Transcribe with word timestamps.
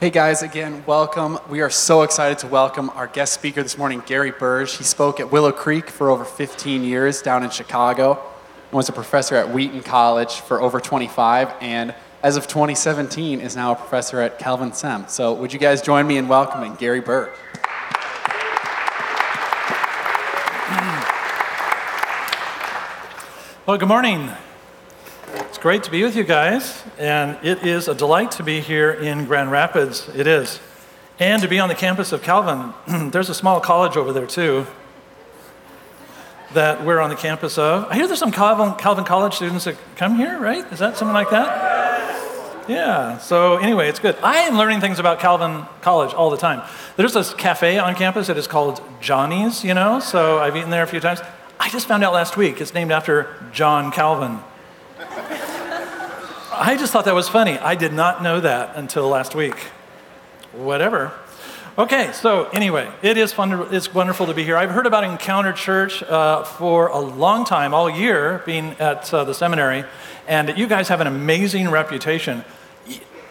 Hey 0.00 0.08
guys, 0.08 0.42
again, 0.42 0.82
welcome. 0.86 1.38
We 1.50 1.60
are 1.60 1.68
so 1.68 2.00
excited 2.00 2.38
to 2.38 2.46
welcome 2.46 2.88
our 2.88 3.06
guest 3.06 3.34
speaker 3.34 3.62
this 3.62 3.76
morning, 3.76 4.02
Gary 4.06 4.30
Burge. 4.30 4.78
He 4.78 4.82
spoke 4.82 5.20
at 5.20 5.30
Willow 5.30 5.52
Creek 5.52 5.90
for 5.90 6.08
over 6.08 6.24
15 6.24 6.82
years 6.84 7.20
down 7.20 7.44
in 7.44 7.50
Chicago 7.50 8.12
and 8.12 8.72
was 8.72 8.88
a 8.88 8.94
professor 8.94 9.34
at 9.34 9.50
Wheaton 9.50 9.82
College 9.82 10.40
for 10.40 10.62
over 10.62 10.80
25 10.80 11.52
and 11.60 11.94
as 12.22 12.38
of 12.38 12.46
2017 12.46 13.40
is 13.40 13.54
now 13.54 13.72
a 13.72 13.74
professor 13.74 14.22
at 14.22 14.38
Calvin 14.38 14.72
Sem. 14.72 15.06
So 15.06 15.34
would 15.34 15.52
you 15.52 15.58
guys 15.58 15.82
join 15.82 16.06
me 16.06 16.16
in 16.16 16.28
welcoming 16.28 16.76
Gary 16.76 17.02
Burge? 17.02 17.28
Well, 23.66 23.76
good 23.76 23.88
morning. 23.88 24.30
Great 25.60 25.82
to 25.82 25.90
be 25.90 26.02
with 26.02 26.16
you 26.16 26.24
guys, 26.24 26.82
and 26.96 27.36
it 27.44 27.66
is 27.66 27.86
a 27.86 27.94
delight 27.94 28.30
to 28.30 28.42
be 28.42 28.62
here 28.62 28.92
in 28.92 29.26
Grand 29.26 29.50
Rapids. 29.50 30.08
It 30.14 30.26
is. 30.26 30.58
And 31.18 31.42
to 31.42 31.48
be 31.48 31.58
on 31.58 31.68
the 31.68 31.74
campus 31.74 32.12
of 32.12 32.22
Calvin. 32.22 32.72
There's 33.10 33.28
a 33.28 33.34
small 33.34 33.60
college 33.60 33.94
over 33.94 34.10
there, 34.10 34.26
too, 34.26 34.66
that 36.54 36.82
we're 36.86 36.98
on 36.98 37.10
the 37.10 37.16
campus 37.16 37.58
of. 37.58 37.84
I 37.90 37.96
hear 37.96 38.06
there's 38.06 38.18
some 38.18 38.32
Calvin, 38.32 38.74
Calvin 38.76 39.04
College 39.04 39.34
students 39.34 39.66
that 39.66 39.76
come 39.96 40.16
here, 40.16 40.38
right? 40.38 40.64
Is 40.72 40.78
that 40.78 40.96
something 40.96 41.12
like 41.12 41.28
that? 41.28 42.66
Yeah, 42.66 43.18
so 43.18 43.58
anyway, 43.58 43.90
it's 43.90 43.98
good. 43.98 44.16
I 44.22 44.38
am 44.38 44.56
learning 44.56 44.80
things 44.80 44.98
about 44.98 45.20
Calvin 45.20 45.66
College 45.82 46.14
all 46.14 46.30
the 46.30 46.38
time. 46.38 46.66
There's 46.96 47.12
this 47.12 47.34
cafe 47.34 47.78
on 47.78 47.94
campus 47.96 48.28
that 48.28 48.38
is 48.38 48.46
called 48.46 48.80
Johnny's, 49.02 49.62
you 49.62 49.74
know, 49.74 50.00
so 50.00 50.38
I've 50.38 50.56
eaten 50.56 50.70
there 50.70 50.84
a 50.84 50.86
few 50.86 51.00
times. 51.00 51.20
I 51.58 51.68
just 51.68 51.86
found 51.86 52.02
out 52.02 52.14
last 52.14 52.38
week 52.38 52.62
it's 52.62 52.72
named 52.72 52.92
after 52.92 53.28
John 53.52 53.92
Calvin. 53.92 54.38
I 56.60 56.76
just 56.76 56.92
thought 56.92 57.06
that 57.06 57.14
was 57.14 57.26
funny. 57.26 57.58
I 57.58 57.74
did 57.74 57.94
not 57.94 58.22
know 58.22 58.38
that 58.38 58.76
until 58.76 59.08
last 59.08 59.34
week. 59.34 59.56
Whatever. 60.52 61.10
Okay, 61.78 62.12
so 62.12 62.50
anyway, 62.50 62.86
it 63.00 63.16
is 63.16 63.32
fun. 63.32 63.48
To, 63.48 63.62
it's 63.74 63.94
wonderful 63.94 64.26
to 64.26 64.34
be 64.34 64.44
here. 64.44 64.58
I've 64.58 64.70
heard 64.70 64.84
about 64.86 65.02
Encounter 65.02 65.54
Church 65.54 66.02
uh, 66.02 66.44
for 66.44 66.88
a 66.88 66.98
long 66.98 67.46
time, 67.46 67.72
all 67.72 67.88
year, 67.88 68.42
being 68.44 68.72
at 68.78 69.12
uh, 69.14 69.24
the 69.24 69.32
seminary, 69.32 69.84
and 70.28 70.58
you 70.58 70.66
guys 70.66 70.88
have 70.88 71.00
an 71.00 71.06
amazing 71.06 71.70
reputation. 71.70 72.44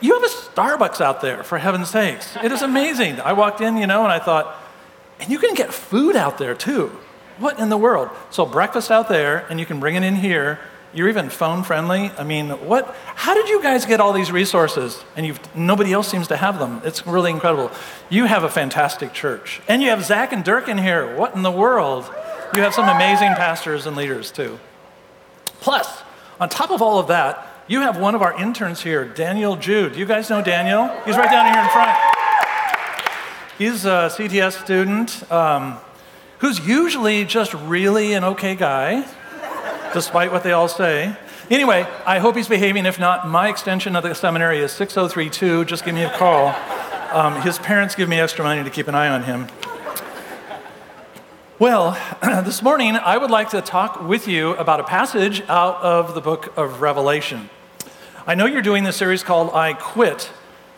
You 0.01 0.13
have 0.15 0.23
a 0.23 0.33
Starbucks 0.33 0.99
out 0.99 1.21
there, 1.21 1.43
for 1.43 1.59
heaven's 1.59 1.91
sakes. 1.91 2.35
It 2.43 2.51
is 2.51 2.63
amazing. 2.63 3.21
I 3.21 3.33
walked 3.33 3.61
in, 3.61 3.77
you 3.77 3.85
know, 3.85 4.05
and 4.05 4.11
I 4.11 4.17
thought, 4.17 4.57
and 5.19 5.29
you 5.29 5.37
can 5.37 5.53
get 5.53 5.71
food 5.71 6.15
out 6.15 6.39
there 6.39 6.55
too. 6.55 6.87
What 7.37 7.59
in 7.59 7.69
the 7.69 7.77
world? 7.77 8.09
So 8.31 8.43
breakfast 8.47 8.89
out 8.89 9.07
there, 9.07 9.45
and 9.51 9.59
you 9.59 9.67
can 9.67 9.79
bring 9.79 9.93
it 9.93 10.01
in 10.01 10.15
here. 10.15 10.59
You're 10.93 11.09
even 11.09 11.29
phone 11.29 11.63
friendly. 11.63 12.11
I 12.17 12.23
mean, 12.23 12.49
what? 12.49 12.95
How 13.15 13.35
did 13.35 13.47
you 13.47 13.61
guys 13.61 13.85
get 13.85 13.99
all 13.99 14.11
these 14.11 14.31
resources? 14.31 15.03
And 15.15 15.25
you've, 15.25 15.55
nobody 15.55 15.93
else 15.93 16.07
seems 16.07 16.27
to 16.29 16.37
have 16.37 16.57
them. 16.57 16.81
It's 16.83 17.05
really 17.05 17.29
incredible. 17.29 17.71
You 18.09 18.25
have 18.25 18.43
a 18.43 18.49
fantastic 18.49 19.13
church, 19.13 19.61
and 19.67 19.83
you 19.83 19.89
have 19.89 20.03
Zach 20.03 20.31
and 20.33 20.43
Dirk 20.43 20.67
in 20.67 20.79
here. 20.79 21.15
What 21.15 21.35
in 21.35 21.43
the 21.43 21.51
world? 21.51 22.11
You 22.55 22.63
have 22.63 22.73
some 22.73 22.89
amazing 22.89 23.35
pastors 23.35 23.85
and 23.85 23.95
leaders 23.95 24.31
too. 24.31 24.59
Plus, 25.59 26.01
on 26.39 26.49
top 26.49 26.71
of 26.71 26.81
all 26.81 26.99
of 26.99 27.07
that, 27.07 27.47
you 27.67 27.81
have 27.81 27.99
one 27.99 28.15
of 28.15 28.23
our 28.23 28.33
interns 28.39 28.81
here, 28.81 29.05
Daniel 29.05 29.55
Jude. 29.55 29.95
You 29.95 30.05
guys 30.05 30.29
know 30.29 30.41
Daniel? 30.41 30.87
He's 31.05 31.17
right 31.17 31.29
down 31.29 31.53
here 31.53 31.61
in 31.61 31.69
front. 31.69 31.97
He's 33.59 33.85
a 33.85 34.09
CTS 34.09 34.63
student. 34.63 35.31
Um, 35.31 35.77
who's 36.39 36.65
usually 36.65 37.25
just 37.25 37.53
really 37.53 38.13
an 38.13 38.23
okay 38.23 38.55
guy, 38.55 39.05
despite 39.93 40.31
what 40.31 40.43
they 40.43 40.51
all 40.51 40.67
say. 40.67 41.15
Anyway, 41.49 41.87
I 42.05 42.19
hope 42.19 42.35
he's 42.35 42.47
behaving. 42.47 42.85
If 42.85 42.99
not, 42.99 43.27
my 43.27 43.49
extension 43.49 43.95
of 43.95 44.03
the 44.03 44.13
seminary 44.13 44.59
is 44.59 44.71
6032. 44.71 45.65
Just 45.65 45.85
give 45.85 45.95
me 45.95 46.03
a 46.03 46.11
call. 46.17 46.55
Um, 47.11 47.41
his 47.41 47.57
parents 47.57 47.95
give 47.95 48.07
me 48.07 48.19
extra 48.19 48.43
money 48.43 48.63
to 48.63 48.69
keep 48.69 48.87
an 48.87 48.95
eye 48.95 49.09
on 49.09 49.23
him. 49.23 49.47
Well, 51.57 51.97
this 52.21 52.61
morning 52.61 52.95
I 52.95 53.17
would 53.17 53.31
like 53.31 53.49
to 53.49 53.61
talk 53.61 54.07
with 54.07 54.27
you 54.27 54.51
about 54.51 54.79
a 54.79 54.83
passage 54.83 55.41
out 55.49 55.75
of 55.81 56.13
the 56.13 56.21
book 56.21 56.55
of 56.55 56.81
Revelation. 56.81 57.49
I 58.25 58.35
know 58.35 58.45
you're 58.45 58.61
doing 58.61 58.83
this 58.83 58.95
series 58.95 59.23
called 59.23 59.51
I 59.53 59.73
Quit, 59.73 60.31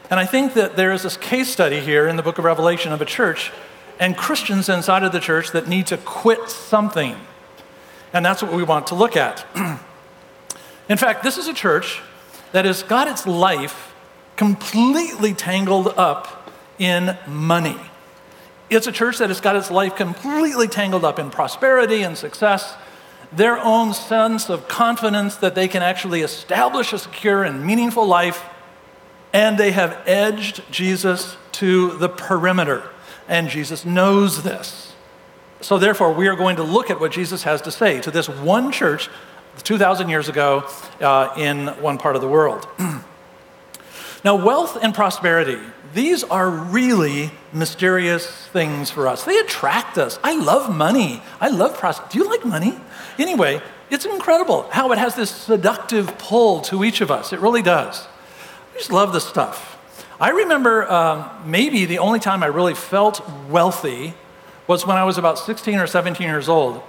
and 0.10 0.20
I 0.20 0.26
think 0.26 0.54
that 0.54 0.78
there 0.78 0.92
is 0.92 1.04
this 1.04 1.18
case 1.18 1.50
study 1.50 1.82
here 1.82 2.08
in 2.08 2.16
the 2.16 2.24
book 2.24 2.38
of 2.38 2.46
Revelation 2.46 2.94
of 2.94 3.02
a 3.02 3.06
church 3.06 3.52
and 4.00 4.18
Christians 4.18 4.70
inside 4.70 5.04
of 5.04 5.12
the 5.12 5.20
church 5.20 5.52
that 5.52 5.68
need 5.68 5.86
to 5.88 5.98
quit 5.98 6.50
something. 6.50 7.16
And 8.14 8.26
that's 8.26 8.42
what 8.44 8.54
we 8.54 8.64
want 8.64 8.88
to 8.88 8.96
look 8.96 9.16
at. 9.16 9.46
In 10.90 10.98
fact, 10.98 11.24
this 11.24 11.38
is 11.38 11.48
a 11.48 11.54
church 11.54 12.02
that 12.52 12.66
has 12.66 12.84
got 12.84 13.08
its 13.08 13.26
life 13.26 13.94
completely 14.36 15.34
tangled 15.34 15.88
up 15.98 16.52
in 16.78 17.18
money. 17.28 17.80
It's 18.70 18.88
a 18.88 18.92
church 18.92 19.18
that 19.20 19.30
has 19.30 19.40
got 19.40 19.56
its 19.56 19.70
life 19.70 19.96
completely 19.96 20.68
tangled 20.68 21.06
up 21.06 21.20
in 21.20 21.30
prosperity 21.30 22.02
and 22.02 22.18
success, 22.18 22.76
their 23.32 23.58
own 23.58 23.94
sense 23.94 24.50
of 24.50 24.68
confidence 24.68 25.36
that 25.38 25.56
they 25.56 25.68
can 25.68 25.82
actually 25.82 26.22
establish 26.22 26.92
a 26.92 27.00
secure 27.00 27.44
and 27.44 27.66
meaningful 27.66 28.06
life, 28.06 28.44
and 29.32 29.58
they 29.58 29.72
have 29.72 30.02
edged 30.06 30.64
Jesus 30.72 31.38
to 31.54 31.98
the 31.98 32.10
perimeter 32.10 32.90
and 33.32 33.48
Jesus 33.48 33.86
knows 33.86 34.44
this. 34.44 34.91
So, 35.62 35.78
therefore, 35.78 36.12
we 36.12 36.28
are 36.28 36.36
going 36.36 36.56
to 36.56 36.64
look 36.64 36.90
at 36.90 37.00
what 37.00 37.12
Jesus 37.12 37.44
has 37.44 37.62
to 37.64 37.72
say 37.72 38.02
to 38.02 38.12
this 38.12 38.28
one 38.28 38.72
church 38.72 39.10
2,000 39.64 40.10
years 40.10 40.28
ago 40.28 40.68
uh, 41.00 41.34
in 41.38 41.68
one 41.82 41.98
part 41.98 42.16
of 42.16 42.22
the 42.22 42.28
world. 42.28 42.68
now, 44.24 44.36
wealth 44.44 44.78
and 44.82 44.94
prosperity, 44.94 45.60
these 45.94 46.24
are 46.24 46.50
really 46.50 47.32
mysterious 47.54 48.26
things 48.48 48.90
for 48.90 49.08
us. 49.08 49.24
They 49.24 49.38
attract 49.38 49.98
us. 49.98 50.18
I 50.24 50.36
love 50.36 50.76
money. 50.76 51.22
I 51.40 51.50
love 51.50 51.78
prosperity. 51.78 52.18
Do 52.18 52.24
you 52.24 52.30
like 52.30 52.46
money? 52.46 52.80
Anyway, 53.20 53.62
it's 53.92 54.06
incredible 54.06 54.64
how 54.72 54.92
it 54.94 54.98
has 54.98 55.16
this 55.16 55.30
seductive 55.30 56.18
pull 56.18 56.62
to 56.62 56.84
each 56.84 57.02
of 57.02 57.12
us. 57.12 57.34
It 57.34 57.40
really 57.40 57.62
does. 57.62 58.08
I 58.74 58.78
just 58.78 58.92
love 58.92 59.14
this 59.14 59.28
stuff. 59.28 59.78
I 60.20 60.30
remember 60.30 60.90
um, 60.90 61.30
maybe 61.46 61.86
the 61.86 62.00
only 62.00 62.20
time 62.20 62.42
I 62.42 62.48
really 62.48 62.74
felt 62.74 63.22
wealthy 63.50 64.14
was 64.68 64.86
when 64.86 64.98
I 64.98 65.04
was 65.04 65.18
about 65.18 65.40
16 65.40 65.80
or 65.80 65.88
17 65.88 66.28
years 66.28 66.50
old. 66.50 66.82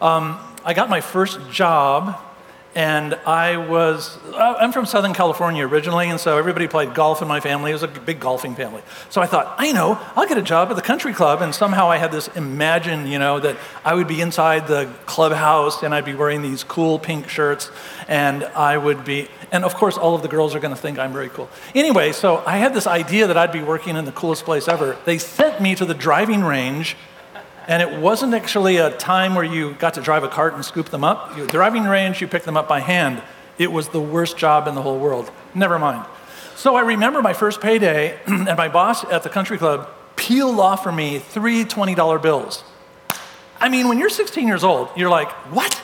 Um, 0.00 0.38
I 0.64 0.74
got 0.74 0.88
my 0.88 1.00
first 1.00 1.50
job 1.50 2.18
and 2.74 3.14
I 3.26 3.58
was, 3.58 4.16
uh, 4.32 4.56
I'm 4.58 4.72
from 4.72 4.86
Southern 4.86 5.12
California 5.12 5.66
originally, 5.66 6.08
and 6.08 6.18
so 6.18 6.38
everybody 6.38 6.68
played 6.68 6.94
golf 6.94 7.20
in 7.20 7.28
my 7.28 7.38
family. 7.38 7.70
It 7.70 7.74
was 7.74 7.82
a 7.82 7.88
big 7.88 8.18
golfing 8.18 8.54
family. 8.54 8.80
So 9.10 9.20
I 9.20 9.26
thought, 9.26 9.54
I 9.58 9.72
know, 9.72 10.00
I'll 10.16 10.26
get 10.26 10.38
a 10.38 10.42
job 10.42 10.70
at 10.70 10.76
the 10.76 10.82
country 10.82 11.12
club. 11.12 11.42
And 11.42 11.54
somehow 11.54 11.90
I 11.90 11.98
had 11.98 12.12
this 12.12 12.28
imagine, 12.28 13.06
you 13.06 13.18
know, 13.18 13.38
that 13.40 13.58
I 13.84 13.94
would 13.94 14.08
be 14.08 14.22
inside 14.22 14.68
the 14.68 14.90
clubhouse 15.04 15.82
and 15.82 15.94
I'd 15.94 16.06
be 16.06 16.14
wearing 16.14 16.40
these 16.40 16.64
cool 16.64 16.98
pink 16.98 17.28
shirts 17.28 17.70
and 18.08 18.44
I 18.44 18.78
would 18.78 19.04
be, 19.04 19.28
and 19.50 19.64
of 19.64 19.74
course, 19.74 19.98
all 19.98 20.14
of 20.14 20.22
the 20.22 20.28
girls 20.28 20.54
are 20.54 20.60
going 20.60 20.74
to 20.74 20.80
think 20.80 20.98
I'm 20.98 21.12
very 21.12 21.28
cool. 21.28 21.50
Anyway, 21.74 22.12
so 22.12 22.42
I 22.46 22.56
had 22.56 22.72
this 22.72 22.86
idea 22.86 23.26
that 23.26 23.36
I'd 23.36 23.52
be 23.52 23.62
working 23.62 23.96
in 23.96 24.06
the 24.06 24.12
coolest 24.12 24.44
place 24.44 24.66
ever. 24.66 24.96
They 25.04 25.18
sent 25.18 25.60
me 25.60 25.74
to 25.74 25.84
the 25.84 25.94
driving 25.94 26.42
range 26.42 26.96
and 27.68 27.82
it 27.82 28.00
wasn't 28.00 28.34
actually 28.34 28.76
a 28.76 28.90
time 28.96 29.34
where 29.34 29.44
you 29.44 29.74
got 29.74 29.94
to 29.94 30.00
drive 30.00 30.24
a 30.24 30.28
cart 30.28 30.54
and 30.54 30.64
scoop 30.64 30.88
them 30.90 31.04
up. 31.04 31.36
You, 31.36 31.46
driving 31.46 31.84
range, 31.84 32.20
you 32.20 32.26
pick 32.26 32.44
them 32.44 32.56
up 32.56 32.68
by 32.68 32.80
hand. 32.80 33.22
It 33.58 33.70
was 33.70 33.88
the 33.88 34.00
worst 34.00 34.36
job 34.36 34.66
in 34.66 34.74
the 34.74 34.82
whole 34.82 34.98
world. 34.98 35.30
Never 35.54 35.78
mind. 35.78 36.06
So 36.56 36.76
I 36.76 36.82
remember 36.82 37.22
my 37.22 37.32
first 37.32 37.60
payday, 37.60 38.18
and 38.26 38.56
my 38.56 38.68
boss 38.68 39.04
at 39.04 39.22
the 39.22 39.28
country 39.28 39.58
club 39.58 39.88
peeled 40.16 40.60
off 40.60 40.82
for 40.82 40.92
me 40.92 41.18
three 41.18 41.64
$20 41.64 42.22
bills. 42.22 42.64
I 43.60 43.68
mean, 43.68 43.88
when 43.88 43.98
you're 43.98 44.08
16 44.10 44.46
years 44.46 44.64
old, 44.64 44.88
you're 44.96 45.10
like, 45.10 45.30
what? 45.52 45.80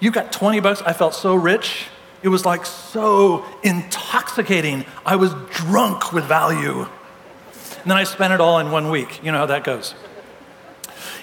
You 0.00 0.10
got 0.10 0.32
20 0.32 0.60
bucks? 0.60 0.82
I 0.82 0.92
felt 0.92 1.14
so 1.14 1.34
rich. 1.34 1.86
It 2.22 2.28
was 2.28 2.44
like 2.44 2.66
so 2.66 3.44
intoxicating. 3.62 4.84
I 5.04 5.16
was 5.16 5.34
drunk 5.50 6.12
with 6.12 6.24
value. 6.24 6.82
And 6.82 7.90
then 7.90 7.96
I 7.96 8.04
spent 8.04 8.32
it 8.32 8.40
all 8.40 8.58
in 8.58 8.70
one 8.70 8.90
week. 8.90 9.24
You 9.24 9.32
know 9.32 9.38
how 9.38 9.46
that 9.46 9.64
goes. 9.64 9.94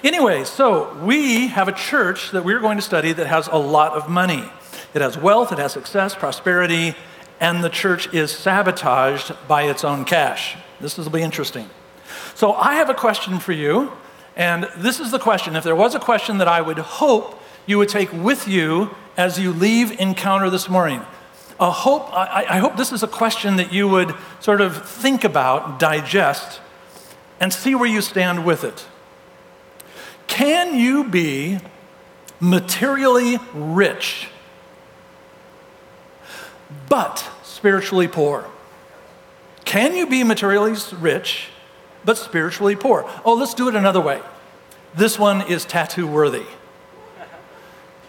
Anyway, 0.02 0.44
so 0.44 0.94
we 1.02 1.48
have 1.48 1.68
a 1.68 1.72
church 1.72 2.30
that 2.30 2.44
we're 2.44 2.60
going 2.60 2.76
to 2.76 2.82
study 2.82 3.12
that 3.12 3.26
has 3.26 3.48
a 3.48 3.58
lot 3.58 3.92
of 3.92 4.08
money. 4.08 4.44
It 4.94 5.02
has 5.02 5.16
wealth, 5.16 5.52
it 5.52 5.58
has 5.58 5.72
success, 5.72 6.14
prosperity, 6.14 6.94
and 7.40 7.64
the 7.64 7.68
church 7.68 8.12
is 8.12 8.30
sabotaged 8.30 9.32
by 9.48 9.62
its 9.62 9.84
own 9.84 10.04
cash. 10.04 10.56
This 10.80 10.98
will 10.98 11.10
be 11.10 11.22
interesting. 11.22 11.68
So 12.34 12.54
I 12.54 12.74
have 12.74 12.90
a 12.90 12.94
question 12.94 13.38
for 13.38 13.52
you, 13.52 13.92
and 14.36 14.68
this 14.76 15.00
is 15.00 15.10
the 15.10 15.18
question. 15.18 15.56
If 15.56 15.64
there 15.64 15.76
was 15.76 15.94
a 15.94 16.00
question 16.00 16.38
that 16.38 16.48
I 16.48 16.60
would 16.60 16.78
hope 16.78 17.40
you 17.66 17.78
would 17.78 17.88
take 17.88 18.12
with 18.12 18.48
you 18.48 18.94
as 19.16 19.38
you 19.38 19.52
leave 19.52 19.92
Encounter 20.00 20.50
this 20.50 20.68
morning, 20.68 21.02
a 21.58 21.70
hope, 21.70 22.08
I, 22.12 22.46
I 22.48 22.58
hope 22.58 22.76
this 22.76 22.90
is 22.90 23.02
a 23.02 23.08
question 23.08 23.56
that 23.56 23.72
you 23.72 23.86
would 23.86 24.14
sort 24.40 24.60
of 24.60 24.86
think 24.86 25.24
about, 25.24 25.78
digest, 25.78 26.60
and 27.38 27.52
see 27.52 27.74
where 27.74 27.88
you 27.88 28.00
stand 28.00 28.44
with 28.44 28.64
it. 28.64 28.86
Can 30.30 30.74
you 30.76 31.04
be 31.04 31.58
materially 32.38 33.38
rich 33.52 34.28
but 36.88 37.28
spiritually 37.42 38.08
poor? 38.08 38.46
Can 39.64 39.94
you 39.94 40.06
be 40.06 40.22
materially 40.24 40.78
rich 40.98 41.48
but 42.04 42.16
spiritually 42.16 42.76
poor? 42.76 43.10
Oh, 43.24 43.34
let's 43.34 43.54
do 43.54 43.68
it 43.68 43.74
another 43.74 44.00
way. 44.00 44.22
This 44.94 45.18
one 45.18 45.42
is 45.42 45.64
tattoo 45.64 46.06
worthy. 46.06 46.46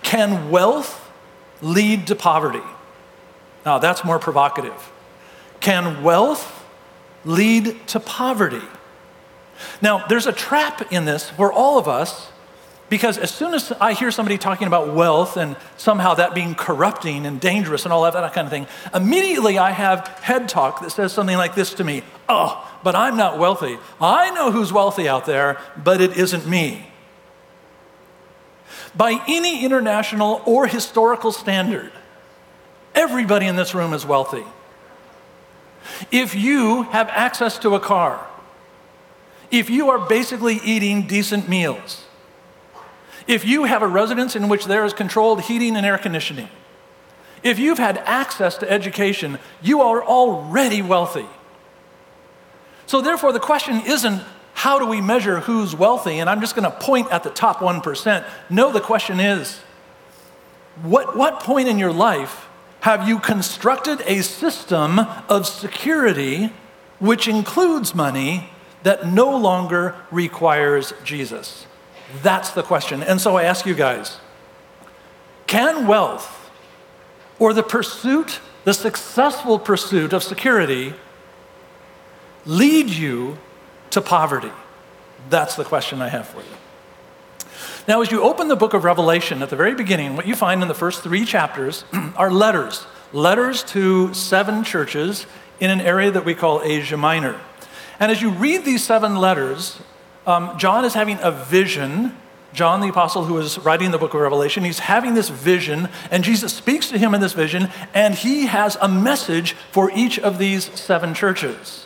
Can 0.03 0.51
wealth 0.51 1.12
lead 1.62 2.06
to 2.07 2.15
poverty? 2.15 2.63
Now, 3.65 3.79
that's 3.79 4.06
more 4.06 4.19
provocative. 4.19 4.91
Can 5.59 6.03
wealth 6.03 6.65
lead 7.25 7.88
to 7.88 8.00
poverty? 8.00 8.62
Now, 9.81 10.06
there's 10.08 10.28
a 10.28 10.34
trap 10.34 10.92
in 10.92 11.06
this 11.06 11.30
for 11.30 11.52
all 11.52 11.78
of 11.78 11.88
us 11.88 12.31
because 12.92 13.18
as 13.18 13.31
soon 13.31 13.54
as 13.54 13.72
I 13.80 13.94
hear 13.94 14.12
somebody 14.12 14.38
talking 14.38 14.68
about 14.68 14.94
wealth 14.94 15.38
and 15.38 15.56
somehow 15.78 16.16
that 16.16 16.36
being 16.36 16.56
corrupting 16.56 17.25
and 17.25 17.40
dangerous 17.40 17.86
and 17.86 17.94
all 17.94 18.04
that, 18.04 18.12
that 18.12 18.34
kind 18.34 18.46
of 18.46 18.52
thing, 18.52 18.68
immediately 18.94 19.58
I 19.58 19.72
have 19.72 20.06
head 20.22 20.50
talk 20.50 20.81
that 20.81 20.90
says 20.90 21.13
something 21.13 21.38
like 21.38 21.56
this 21.56 21.74
to 21.75 21.86
me 21.86 22.04
Oh, 22.28 22.69
but 22.84 22.94
I'm 22.94 23.16
not 23.16 23.40
wealthy. 23.40 23.78
I 24.02 24.31
know 24.31 24.52
who's 24.52 24.74
wealthy 24.74 25.08
out 25.08 25.25
there, 25.25 25.58
but 25.81 26.02
it 26.02 26.18
isn't 26.18 26.46
me. 26.46 26.88
By 28.96 29.22
any 29.28 29.63
international 29.63 30.42
or 30.46 30.68
historical 30.68 31.31
standard, 31.31 31.92
everybody 32.94 33.48
in 33.48 33.56
this 33.56 33.74
room 33.74 33.94
is 33.94 34.06
wealthy. 34.06 34.44
If 36.12 36.36
you 36.36 36.84
have 36.84 37.08
access 37.10 37.58
to 37.60 37.75
a 37.75 37.80
car, 37.80 38.28
if 39.51 39.69
you 39.69 39.89
are 39.89 40.00
basically 40.00 40.59
eating 40.63 41.07
decent 41.07 41.48
meals, 41.48 42.06
if 43.27 43.45
you 43.45 43.65
have 43.65 43.81
a 43.81 43.88
residence 43.88 44.36
in 44.36 44.48
which 44.48 44.65
there 44.65 44.86
is 44.86 44.94
controlled 44.94 45.42
heating 45.42 45.75
and 45.75 45.86
air 45.86 45.98
conditioning, 45.98 46.50
if 47.44 47.59
you've 47.59 47.77
had 47.77 47.98
access 48.00 48.57
to 48.57 48.71
education, 48.71 49.39
you 49.62 49.81
are 49.81 50.03
already 50.03 50.81
wealthy. 50.81 51.25
So, 52.86 53.01
therefore, 53.01 53.31
the 53.31 53.39
question 53.39 53.81
isn't 53.86 54.21
how 54.53 54.80
do 54.80 54.86
we 54.86 55.01
measure 55.01 55.39
who's 55.39 55.75
wealthy, 55.75 56.19
and 56.19 56.30
I'm 56.30 56.39
just 56.39 56.56
going 56.56 56.69
to 56.69 56.77
point 56.77 57.12
at 57.12 57.24
the 57.24 57.30
top 57.30 57.57
1%. 57.57 58.25
No, 58.50 58.71
the 58.71 58.81
question 58.81 59.19
is 59.19 59.59
what, 60.83 61.15
what 61.15 61.39
point 61.39 61.68
in 61.68 61.80
your 61.80 61.92
life 61.92 62.48
have 62.81 63.07
you 63.07 63.19
constructed 63.19 64.01
a 64.06 64.21
system 64.21 65.00
of 65.30 65.48
security 65.48 66.51
which 67.00 67.27
includes 67.27 67.95
money 67.95 68.50
that 68.83 69.07
no 69.07 69.36
longer 69.38 69.95
requires 70.12 70.94
Jesus? 71.04 71.66
That's 72.22 72.51
the 72.51 72.63
question. 72.63 73.04
And 73.04 73.22
so 73.22 73.38
I 73.38 73.44
ask 73.44 73.66
you 73.66 73.74
guys 73.74 74.19
can 75.48 75.88
wealth 75.88 76.50
or 77.39 77.54
the 77.54 77.63
pursuit, 77.63 78.39
the 78.63 78.74
successful 78.74 79.60
pursuit 79.60 80.13
of 80.13 80.24
security, 80.24 80.94
lead 82.45 82.89
you 82.89 83.38
to 83.89 84.01
poverty? 84.01 84.51
That's 85.30 85.56
the 85.56 85.63
question 85.63 86.01
I 86.01 86.10
have 86.10 86.27
for 86.27 86.39
you. 86.39 86.56
Now, 87.88 88.01
as 88.01 88.12
you 88.12 88.22
open 88.22 88.48
the 88.48 88.56
book 88.56 88.74
of 88.74 88.84
Revelation 88.84 89.42
at 89.42 89.50
the 89.50 89.56
very 89.56 89.74
beginning, 89.74 90.16
what 90.16 90.27
you 90.27 90.36
find 90.36 90.62
in 90.62 90.68
the 90.68 90.74
first 90.74 91.01
three 91.01 91.25
chapters 91.25 91.84
are 92.16 92.31
letters 92.31 92.86
letters 93.13 93.63
to 93.63 94.13
seven 94.13 94.63
churches 94.63 95.25
in 95.60 95.69
an 95.69 95.81
area 95.81 96.10
that 96.12 96.24
we 96.24 96.34
call 96.34 96.62
Asia 96.63 96.95
Minor. 96.95 97.39
And 98.01 98.12
as 98.12 98.19
you 98.19 98.31
read 98.31 98.65
these 98.65 98.83
seven 98.83 99.15
letters, 99.15 99.80
um, 100.25 100.57
John 100.57 100.86
is 100.86 100.95
having 100.95 101.19
a 101.21 101.30
vision. 101.30 102.18
John 102.51 102.81
the 102.81 102.88
Apostle, 102.88 103.25
who 103.25 103.38
is 103.38 103.59
writing 103.59 103.92
the 103.92 104.00
book 104.00 104.15
of 104.15 104.21
Revelation, 104.21 104.63
he's 104.63 104.80
having 104.80 105.13
this 105.13 105.30
vision, 105.30 105.88
and 106.09 106.24
Jesus 106.24 106.51
speaks 106.51 106.89
to 106.89 106.98
him 106.98 107.13
in 107.13 107.21
this 107.21 107.33
vision, 107.33 107.69
and 107.94 108.15
he 108.15 108.48
has 108.48 108.75
a 108.81 108.89
message 108.89 109.53
for 109.71 109.92
each 109.94 110.18
of 110.18 110.39
these 110.39 110.65
seven 110.77 111.13
churches. 111.13 111.86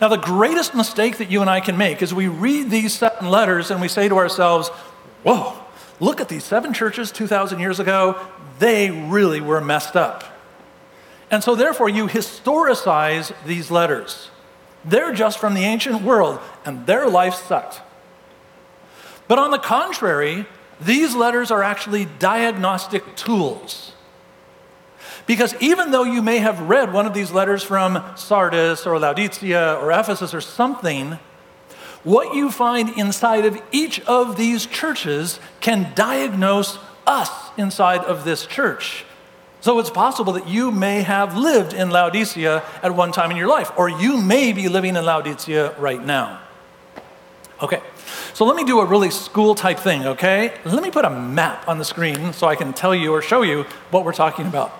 Now, 0.00 0.08
the 0.08 0.16
greatest 0.16 0.74
mistake 0.74 1.18
that 1.18 1.30
you 1.30 1.40
and 1.40 1.48
I 1.48 1.60
can 1.60 1.78
make 1.78 2.02
is 2.02 2.12
we 2.12 2.26
read 2.26 2.70
these 2.70 2.92
seven 2.92 3.30
letters 3.30 3.70
and 3.70 3.80
we 3.80 3.88
say 3.88 4.08
to 4.08 4.16
ourselves, 4.16 4.68
Whoa, 5.22 5.56
look 6.00 6.20
at 6.20 6.28
these 6.28 6.44
seven 6.44 6.74
churches 6.74 7.12
2,000 7.12 7.60
years 7.60 7.78
ago. 7.78 8.18
They 8.58 8.90
really 8.90 9.40
were 9.40 9.60
messed 9.60 9.94
up. 9.94 10.24
And 11.30 11.42
so, 11.42 11.54
therefore, 11.54 11.88
you 11.88 12.08
historicize 12.08 13.32
these 13.46 13.70
letters. 13.70 14.30
They're 14.84 15.12
just 15.12 15.38
from 15.38 15.54
the 15.54 15.62
ancient 15.62 16.02
world, 16.02 16.40
and 16.64 16.86
their 16.86 17.08
life 17.08 17.34
sucked. 17.34 17.80
But 19.26 19.38
on 19.38 19.50
the 19.50 19.58
contrary, 19.58 20.46
these 20.80 21.14
letters 21.14 21.50
are 21.50 21.62
actually 21.62 22.06
diagnostic 22.18 23.16
tools. 23.16 23.92
Because 25.26 25.54
even 25.60 25.90
though 25.90 26.04
you 26.04 26.20
may 26.20 26.38
have 26.38 26.60
read 26.60 26.92
one 26.92 27.06
of 27.06 27.14
these 27.14 27.30
letters 27.30 27.62
from 27.62 28.04
Sardis 28.16 28.86
or 28.86 28.98
Laodicea 28.98 29.78
or 29.80 29.90
Ephesus 29.90 30.34
or 30.34 30.42
something, 30.42 31.18
what 32.02 32.34
you 32.34 32.50
find 32.50 32.90
inside 32.90 33.46
of 33.46 33.60
each 33.72 34.00
of 34.00 34.36
these 34.36 34.66
churches 34.66 35.40
can 35.60 35.92
diagnose 35.94 36.78
us 37.06 37.30
inside 37.56 38.00
of 38.04 38.24
this 38.24 38.44
church. 38.44 39.06
So 39.64 39.78
it's 39.78 39.88
possible 39.88 40.34
that 40.34 40.46
you 40.46 40.70
may 40.70 41.00
have 41.00 41.38
lived 41.38 41.72
in 41.72 41.88
Laodicea 41.88 42.62
at 42.82 42.94
one 42.94 43.12
time 43.12 43.30
in 43.30 43.38
your 43.38 43.46
life, 43.46 43.72
or 43.78 43.88
you 43.88 44.20
may 44.20 44.52
be 44.52 44.68
living 44.68 44.94
in 44.94 45.02
Laodicea 45.02 45.74
right 45.78 46.04
now. 46.04 46.42
Okay, 47.62 47.80
so 48.34 48.44
let 48.44 48.56
me 48.56 48.64
do 48.64 48.80
a 48.80 48.84
really 48.84 49.08
school 49.08 49.54
type 49.54 49.78
thing, 49.78 50.04
okay? 50.04 50.52
Let 50.66 50.82
me 50.82 50.90
put 50.90 51.06
a 51.06 51.08
map 51.08 51.66
on 51.66 51.78
the 51.78 51.84
screen 51.86 52.34
so 52.34 52.46
I 52.46 52.56
can 52.56 52.74
tell 52.74 52.94
you 52.94 53.14
or 53.14 53.22
show 53.22 53.40
you 53.40 53.62
what 53.90 54.04
we're 54.04 54.12
talking 54.12 54.46
about. 54.46 54.70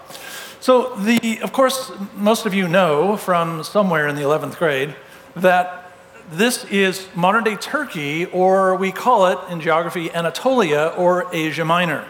So, 0.60 0.94
the, 0.96 1.40
of 1.40 1.54
course, 1.54 1.90
most 2.14 2.44
of 2.44 2.52
you 2.52 2.68
know 2.68 3.16
from 3.16 3.64
somewhere 3.64 4.06
in 4.06 4.16
the 4.16 4.22
11th 4.22 4.58
grade 4.58 4.94
that 5.34 5.92
this 6.30 6.66
is 6.66 7.08
modern 7.14 7.42
day 7.42 7.56
Turkey, 7.56 8.26
or 8.26 8.76
we 8.76 8.92
call 8.92 9.28
it 9.28 9.38
in 9.50 9.62
geography 9.62 10.10
Anatolia 10.10 10.88
or 10.88 11.26
Asia 11.32 11.64
Minor. 11.64 12.04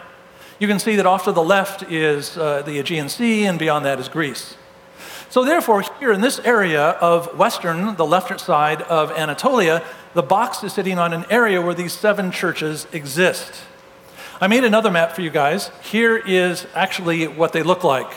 You 0.57 0.67
can 0.67 0.79
see 0.79 0.95
that 0.95 1.05
off 1.05 1.25
to 1.25 1.33
the 1.33 1.43
left 1.43 1.83
is 1.91 2.37
uh, 2.37 2.61
the 2.61 2.79
Aegean 2.79 3.09
Sea, 3.09 3.45
and 3.45 3.59
beyond 3.59 3.85
that 3.85 3.99
is 3.99 4.07
Greece. 4.07 4.55
So, 5.29 5.43
therefore, 5.43 5.83
here 5.99 6.13
in 6.13 6.21
this 6.21 6.39
area 6.39 6.81
of 6.81 7.37
western, 7.37 7.97
the 7.97 8.05
left 8.05 8.39
side 8.39 8.81
of 8.83 9.11
Anatolia, 9.11 9.83
the 10.13 10.23
box 10.23 10.63
is 10.63 10.71
sitting 10.71 10.97
on 10.97 11.11
an 11.11 11.25
area 11.29 11.61
where 11.61 11.73
these 11.73 11.91
seven 11.91 12.31
churches 12.31 12.87
exist. 12.93 13.63
I 14.39 14.47
made 14.47 14.63
another 14.63 14.89
map 14.89 15.11
for 15.11 15.21
you 15.21 15.29
guys. 15.29 15.71
Here 15.83 16.15
is 16.15 16.67
actually 16.73 17.27
what 17.27 17.51
they 17.51 17.63
look 17.63 17.83
like. 17.83 18.13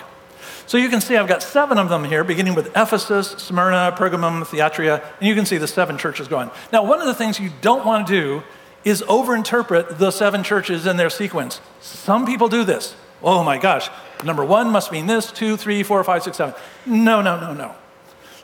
So 0.67 0.77
you 0.77 0.91
can 0.91 1.01
see 1.01 1.17
I've 1.17 1.27
got 1.27 1.43
seven 1.43 1.77
of 1.77 1.89
them 1.89 2.05
here, 2.05 2.23
beginning 2.23 2.55
with 2.55 2.69
Ephesus, 2.77 3.31
Smyrna, 3.31 3.97
Pergamum, 3.97 4.47
Thyatira, 4.47 5.03
and 5.19 5.29
you 5.29 5.35
can 5.35 5.47
see 5.47 5.57
the 5.57 5.67
seven 5.67 5.99
churches 5.99 6.29
going. 6.29 6.51
Now, 6.73 6.85
one 6.85 7.01
of 7.01 7.07
the 7.07 7.15
things 7.15 7.41
you 7.41 7.51
don't 7.63 7.85
want 7.85 8.07
to 8.07 8.13
do 8.13 8.43
is 8.85 9.03
overinterpret 9.03 9.99
the 9.99 10.11
seven 10.11 10.43
churches 10.43 10.87
in 10.87 10.97
their 10.97 11.11
sequence. 11.11 11.61
Some 11.81 12.27
people 12.27 12.49
do 12.49 12.65
this. 12.65 12.95
Oh 13.23 13.43
my 13.43 13.59
gosh, 13.59 13.91
number 14.25 14.45
one 14.45 14.71
must 14.71 14.93
mean 14.93 15.07
this, 15.07 15.33
two, 15.33 15.57
three, 15.57 15.83
four, 15.83 16.03
five, 16.05 16.23
six, 16.23 16.37
seven. 16.37 16.55
No, 16.87 17.21
no, 17.21 17.39
no, 17.39 17.53
no. 17.53 17.75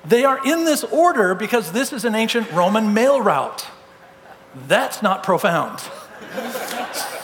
They 0.05 0.25
are 0.25 0.45
in 0.45 0.65
this 0.65 0.85
order 0.85 1.35
because 1.35 1.73
this 1.73 1.93
is 1.93 2.05
an 2.05 2.15
ancient 2.15 2.51
Roman 2.53 2.93
mail 2.93 3.21
route. 3.21 3.67
That's 4.69 5.03
not 5.03 5.23
profound. 5.23 5.81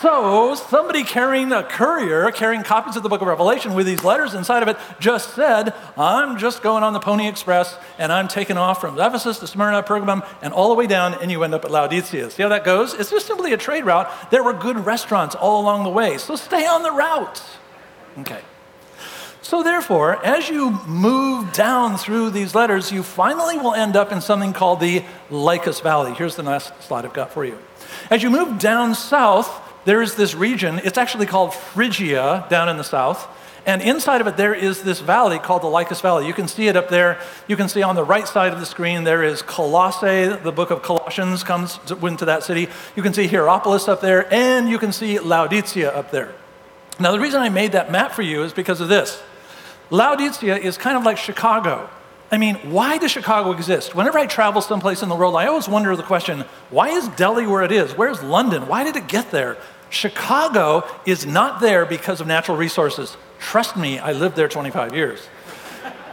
So, 0.00 0.54
somebody 0.54 1.04
carrying 1.04 1.52
a 1.52 1.62
courier, 1.62 2.30
carrying 2.30 2.62
copies 2.62 2.96
of 2.96 3.02
the 3.02 3.08
book 3.08 3.20
of 3.20 3.28
Revelation 3.28 3.74
with 3.74 3.84
these 3.84 4.02
letters 4.02 4.32
inside 4.32 4.62
of 4.62 4.68
it, 4.68 4.78
just 4.98 5.34
said, 5.34 5.74
I'm 5.96 6.38
just 6.38 6.62
going 6.62 6.82
on 6.82 6.94
the 6.94 7.00
Pony 7.00 7.28
Express 7.28 7.76
and 7.98 8.10
I'm 8.10 8.26
taking 8.26 8.56
off 8.56 8.80
from 8.80 8.98
Ephesus 8.98 9.38
to 9.40 9.46
Smyrna, 9.46 9.82
Pergamum, 9.82 10.26
and 10.40 10.54
all 10.54 10.70
the 10.70 10.74
way 10.74 10.86
down, 10.86 11.14
and 11.14 11.30
you 11.30 11.44
end 11.44 11.54
up 11.54 11.64
at 11.64 11.70
Laodicea. 11.70 12.30
See 12.30 12.42
how 12.42 12.48
that 12.48 12.64
goes? 12.64 12.94
It's 12.94 13.10
just 13.10 13.26
simply 13.26 13.52
a 13.52 13.58
trade 13.58 13.84
route. 13.84 14.10
There 14.30 14.42
were 14.42 14.54
good 14.54 14.86
restaurants 14.86 15.34
all 15.34 15.60
along 15.60 15.84
the 15.84 15.90
way, 15.90 16.16
so 16.16 16.34
stay 16.34 16.66
on 16.66 16.82
the 16.82 16.92
route. 16.92 17.42
Okay. 18.20 18.40
So, 19.42 19.62
therefore, 19.62 20.24
as 20.24 20.48
you 20.48 20.70
move 20.86 21.52
down 21.52 21.96
through 21.96 22.30
these 22.30 22.54
letters, 22.54 22.92
you 22.92 23.02
finally 23.02 23.58
will 23.58 23.74
end 23.74 23.96
up 23.96 24.12
in 24.12 24.20
something 24.20 24.52
called 24.52 24.80
the 24.80 25.02
Lycus 25.28 25.80
Valley. 25.80 26.14
Here's 26.14 26.36
the 26.36 26.42
last 26.42 26.72
slide 26.82 27.04
I've 27.04 27.12
got 27.12 27.32
for 27.32 27.44
you. 27.44 27.58
As 28.10 28.22
you 28.22 28.30
move 28.30 28.58
down 28.58 28.94
south, 28.94 29.66
there 29.84 30.02
is 30.02 30.14
this 30.14 30.34
region, 30.34 30.80
it's 30.84 30.98
actually 30.98 31.26
called 31.26 31.54
Phrygia 31.54 32.46
down 32.50 32.68
in 32.68 32.76
the 32.76 32.84
south. 32.84 33.28
And 33.66 33.82
inside 33.82 34.22
of 34.22 34.26
it, 34.26 34.36
there 34.36 34.54
is 34.54 34.82
this 34.82 35.00
valley 35.00 35.38
called 35.38 35.62
the 35.62 35.66
Lycus 35.66 36.00
Valley. 36.00 36.26
You 36.26 36.32
can 36.32 36.48
see 36.48 36.68
it 36.68 36.76
up 36.76 36.88
there. 36.88 37.20
You 37.46 37.56
can 37.56 37.68
see 37.68 37.82
on 37.82 37.94
the 37.94 38.04
right 38.04 38.26
side 38.26 38.52
of 38.52 38.58
the 38.58 38.64
screen, 38.64 39.04
there 39.04 39.22
is 39.22 39.42
Colossae. 39.42 40.28
The 40.42 40.52
book 40.52 40.70
of 40.70 40.82
Colossians 40.82 41.44
comes 41.44 41.78
to, 41.86 42.06
into 42.06 42.24
that 42.24 42.42
city. 42.42 42.68
You 42.96 43.02
can 43.02 43.12
see 43.12 43.28
Hierapolis 43.28 43.86
up 43.86 44.00
there, 44.00 44.32
and 44.32 44.68
you 44.68 44.78
can 44.78 44.92
see 44.92 45.18
Laodicea 45.18 45.90
up 45.90 46.10
there. 46.10 46.34
Now, 46.98 47.12
the 47.12 47.20
reason 47.20 47.42
I 47.42 47.50
made 47.50 47.72
that 47.72 47.90
map 47.90 48.12
for 48.12 48.22
you 48.22 48.42
is 48.42 48.52
because 48.54 48.80
of 48.80 48.88
this. 48.88 49.22
Laodicea 49.90 50.56
is 50.56 50.78
kind 50.78 50.96
of 50.96 51.04
like 51.04 51.18
Chicago. 51.18 51.90
I 52.32 52.38
mean, 52.38 52.56
why 52.70 52.98
does 52.98 53.10
Chicago 53.10 53.50
exist? 53.52 53.94
Whenever 53.94 54.18
I 54.18 54.26
travel 54.26 54.62
someplace 54.62 55.02
in 55.02 55.08
the 55.08 55.16
world, 55.16 55.34
I 55.34 55.46
always 55.46 55.68
wonder 55.68 55.94
the 55.96 56.02
question 56.02 56.44
why 56.70 56.90
is 56.90 57.08
Delhi 57.08 57.46
where 57.46 57.62
it 57.62 57.72
is? 57.72 57.92
Where's 57.96 58.22
London? 58.22 58.68
Why 58.68 58.84
did 58.84 58.96
it 58.96 59.08
get 59.08 59.30
there? 59.30 59.56
Chicago 59.90 60.84
is 61.04 61.26
not 61.26 61.60
there 61.60 61.84
because 61.84 62.20
of 62.20 62.28
natural 62.28 62.56
resources. 62.56 63.16
Trust 63.40 63.76
me, 63.76 63.98
I 63.98 64.12
lived 64.12 64.36
there 64.36 64.48
25 64.48 64.94
years. 64.94 65.20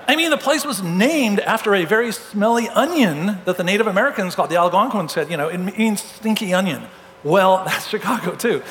I 0.07 0.15
mean, 0.15 0.31
the 0.31 0.37
place 0.37 0.65
was 0.65 0.81
named 0.81 1.41
after 1.41 1.75
a 1.75 1.85
very 1.85 2.11
smelly 2.11 2.69
onion 2.69 3.39
that 3.45 3.57
the 3.57 3.63
Native 3.63 3.87
Americans 3.87 4.35
called, 4.35 4.49
the 4.49 4.55
Algonquins 4.55 5.11
said, 5.11 5.29
you 5.29 5.37
know, 5.37 5.49
it 5.49 5.57
means 5.57 6.01
stinky 6.01 6.53
onion. 6.53 6.83
Well, 7.23 7.63
that's 7.65 7.87
Chicago 7.87 8.33
too. 8.35 8.63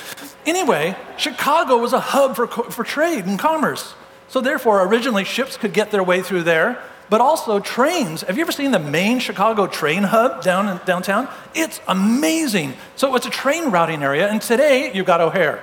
Anyway, 0.47 0.97
Chicago 1.17 1.77
was 1.77 1.93
a 1.93 2.01
hub 2.01 2.35
for, 2.35 2.49
for 2.49 2.83
trade 2.83 3.27
and 3.27 3.39
commerce. 3.39 3.95
So, 4.29 4.41
therefore, 4.41 4.85
originally 4.85 5.23
ships 5.23 5.57
could 5.57 5.73
get 5.73 5.93
their 5.93 6.03
way 6.03 6.21
through 6.21 6.43
there, 6.43 6.83
but 7.09 7.21
also 7.21 7.61
trains. 7.61 8.23
Have 8.23 8.37
you 8.37 8.43
ever 8.43 8.53
seen 8.53 8.71
the 8.71 8.79
main 8.79 9.19
Chicago 9.19 9.67
train 9.67 10.03
hub 10.03 10.43
down 10.43 10.69
in 10.69 10.81
downtown? 10.85 11.29
It's 11.55 11.81
amazing. 11.89 12.75
So, 12.97 13.15
it's 13.15 13.27
a 13.27 13.31
train 13.31 13.71
routing 13.71 14.03
area, 14.03 14.29
and 14.29 14.41
today 14.41 14.93
you've 14.93 15.07
got 15.07 15.21
O'Hare. 15.21 15.63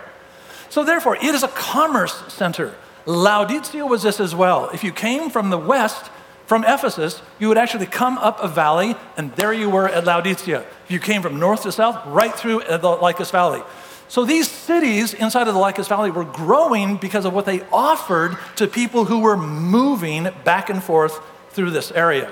So, 0.70 0.84
therefore, 0.84 1.16
it 1.16 1.24
is 1.24 1.44
a 1.44 1.50
commerce 1.50 2.24
center. 2.34 2.74
Laodicea 3.06 3.86
was 3.86 4.04
this 4.04 4.20
as 4.20 4.34
well. 4.34 4.70
If 4.70 4.84
you 4.84 4.92
came 4.92 5.30
from 5.30 5.50
the 5.50 5.58
west, 5.58 6.10
from 6.46 6.64
Ephesus, 6.66 7.22
you 7.40 7.48
would 7.48 7.58
actually 7.58 7.86
come 7.86 8.18
up 8.18 8.42
a 8.44 8.48
valley, 8.48 8.96
and 9.18 9.34
there 9.36 9.54
you 9.54 9.70
were 9.70 9.88
at 9.88 10.06
Laodicea. 10.06 10.60
If 10.86 10.92
you 10.92 11.00
came 11.00 11.22
from 11.22 11.40
north 11.40 11.64
to 11.64 11.72
south, 11.72 12.06
right 12.06 12.34
through 12.34 12.62
uh, 12.62 12.78
the 12.78 12.90
Lycus 12.90 13.32
Valley. 13.32 13.62
So 14.08 14.26
these 14.26 14.50
cities 14.50 15.14
inside 15.14 15.48
of 15.48 15.54
the 15.54 15.60
Lycus 15.60 15.88
Valley 15.88 16.12
were 16.12 16.26
growing 16.26 16.98
because 16.98 17.26
of 17.26 17.34
what 17.34 17.46
they 17.46 17.62
offered 17.72 18.38
to 18.58 18.68
people 18.68 19.06
who 19.06 19.20
were 19.20 19.38
moving 19.38 20.30
back 20.44 20.70
and 20.70 20.84
forth 20.84 21.20
through 21.54 21.72
this 21.72 21.92
area. 21.92 22.32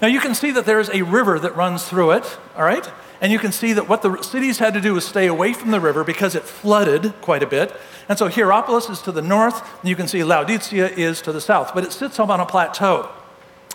Now 0.00 0.08
you 0.08 0.20
can 0.20 0.34
see 0.34 0.50
that 0.52 0.66
there's 0.66 0.90
a 0.90 1.02
river 1.02 1.38
that 1.38 1.56
runs 1.56 1.84
through 1.84 2.12
it, 2.12 2.38
all 2.56 2.64
right? 2.64 2.88
And 3.20 3.32
you 3.32 3.38
can 3.38 3.52
see 3.52 3.72
that 3.72 3.88
what 3.88 4.02
the 4.02 4.22
cities 4.22 4.58
had 4.58 4.74
to 4.74 4.80
do 4.80 4.94
was 4.94 5.06
stay 5.06 5.26
away 5.26 5.54
from 5.54 5.70
the 5.70 5.80
river 5.80 6.04
because 6.04 6.34
it 6.34 6.42
flooded 6.42 7.14
quite 7.22 7.42
a 7.42 7.46
bit. 7.46 7.74
And 8.08 8.18
so 8.18 8.28
Hierapolis 8.28 8.90
is 8.90 9.00
to 9.02 9.12
the 9.12 9.22
north, 9.22 9.62
and 9.80 9.88
you 9.88 9.96
can 9.96 10.06
see 10.06 10.22
Laodicea 10.22 10.88
is 10.90 11.22
to 11.22 11.32
the 11.32 11.40
south, 11.40 11.72
but 11.74 11.82
it 11.82 11.92
sits 11.92 12.20
up 12.20 12.28
on 12.28 12.40
a 12.40 12.46
plateau. 12.46 13.08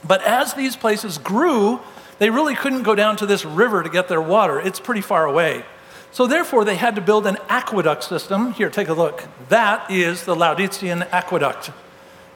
But 0.06 0.24
as 0.24 0.53
these 0.53 0.75
places 0.75 1.18
grew, 1.18 1.80
they 2.20 2.30
really 2.30 2.56
couldn't 2.56 2.84
go 2.84 2.94
down 2.94 3.18
to 3.18 3.25
this 3.25 3.44
river 3.44 3.82
to 3.82 3.89
get 3.89 4.08
their 4.08 4.22
water. 4.22 4.60
It's 4.60 4.80
pretty 4.80 5.01
far 5.01 5.25
away. 5.25 5.65
So 6.12 6.27
therefore, 6.27 6.65
they 6.65 6.75
had 6.75 6.96
to 6.96 7.01
build 7.01 7.25
an 7.25 7.38
aqueduct 7.50 8.03
system. 8.03 8.53
Here, 8.53 8.70
take 8.70 8.89
a 8.89 8.94
look. 8.94 9.27
That 9.50 9.89
is 9.89 10.25
the 10.25 10.36
Laodicean 10.36 11.03
aqueduct. 11.12 11.72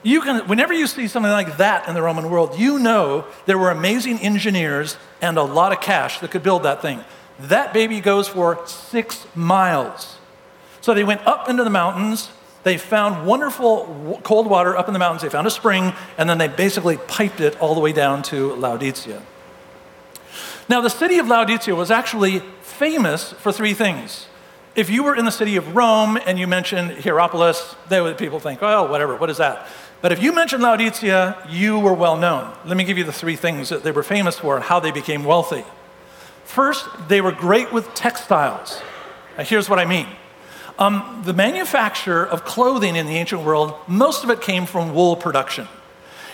You 0.05 0.21
can, 0.21 0.47
whenever 0.47 0.71
you 0.71 0.85
see 0.85 1.07
something 1.07 1.31
like 1.31 1.57
that 1.57 1.87
in 1.87 1.95
the 1.95 2.01
Roman 2.03 2.29
world, 2.29 2.59
you 2.59 2.77
know 2.77 3.25
there 3.47 3.57
were 3.57 3.71
amazing 3.71 4.19
engineers 4.19 4.97
and 5.19 5.35
a 5.35 5.41
lot 5.41 5.71
of 5.71 5.81
cash 5.81 6.19
that 6.19 6.29
could 6.29 6.43
build 6.43 6.61
that 6.61 6.79
thing. 6.79 7.03
That 7.39 7.73
baby 7.73 7.99
goes 8.01 8.27
for 8.27 8.59
six 8.67 9.25
miles. 9.33 10.17
So 10.81 10.93
they 10.93 11.03
went 11.03 11.25
up 11.25 11.49
into 11.49 11.63
the 11.63 11.71
mountains. 11.71 12.29
They 12.61 12.77
found 12.77 13.25
wonderful 13.25 14.21
cold 14.23 14.45
water 14.45 14.77
up 14.77 14.87
in 14.87 14.93
the 14.93 14.99
mountains. 14.99 15.23
They 15.23 15.29
found 15.29 15.47
a 15.47 15.51
spring, 15.51 15.93
and 16.19 16.29
then 16.29 16.37
they 16.37 16.49
basically 16.49 16.97
piped 16.97 17.41
it 17.41 17.59
all 17.59 17.73
the 17.73 17.81
way 17.81 17.91
down 17.91 18.21
to 18.23 18.53
Laodicea. 18.53 19.23
Now, 20.69 20.81
the 20.81 20.89
city 20.91 21.17
of 21.17 21.27
Laodicea 21.27 21.73
was 21.73 21.89
actually 21.89 22.43
famous 22.61 23.31
for 23.31 23.51
three 23.51 23.73
things. 23.73 24.27
If 24.75 24.89
you 24.89 25.03
were 25.03 25.15
in 25.15 25.25
the 25.25 25.31
city 25.31 25.55
of 25.55 25.75
Rome 25.75 26.19
and 26.27 26.37
you 26.37 26.47
mentioned 26.47 26.91
Hierapolis, 26.91 27.75
they 27.87 28.13
people 28.13 28.39
think, 28.39 28.59
oh, 28.61 28.91
whatever, 28.91 29.15
what 29.15 29.29
is 29.29 29.37
that? 29.37 29.67
But 30.05 30.11
if 30.11 30.21
you 30.21 30.33
mentioned 30.33 30.61
Laodicea, 30.61 31.35
you 31.49 31.79
were 31.79 31.95
well 31.95 32.15
known. 32.15 32.53
Let 32.63 32.77
me 32.77 32.83
give 32.83 32.95
you 32.95 33.03
the 33.03 33.11
three 33.11 33.35
things 33.35 33.69
that 33.69 33.81
they 33.81 33.89
were 33.89 34.03
famous 34.03 34.37
for 34.37 34.55
and 34.55 34.63
how 34.63 34.79
they 34.79 34.91
became 34.91 35.23
wealthy. 35.23 35.65
First, 36.43 36.85
they 37.07 37.21
were 37.21 37.31
great 37.31 37.73
with 37.73 37.91
textiles. 37.95 38.83
Now, 39.35 39.45
here's 39.45 39.67
what 39.67 39.79
I 39.79 39.85
mean. 39.85 40.05
Um, 40.77 41.23
the 41.25 41.33
manufacture 41.33 42.23
of 42.23 42.45
clothing 42.45 42.95
in 42.95 43.07
the 43.07 43.15
ancient 43.15 43.41
world, 43.41 43.73
most 43.87 44.23
of 44.23 44.29
it 44.29 44.41
came 44.41 44.67
from 44.67 44.93
wool 44.93 45.15
production. 45.15 45.67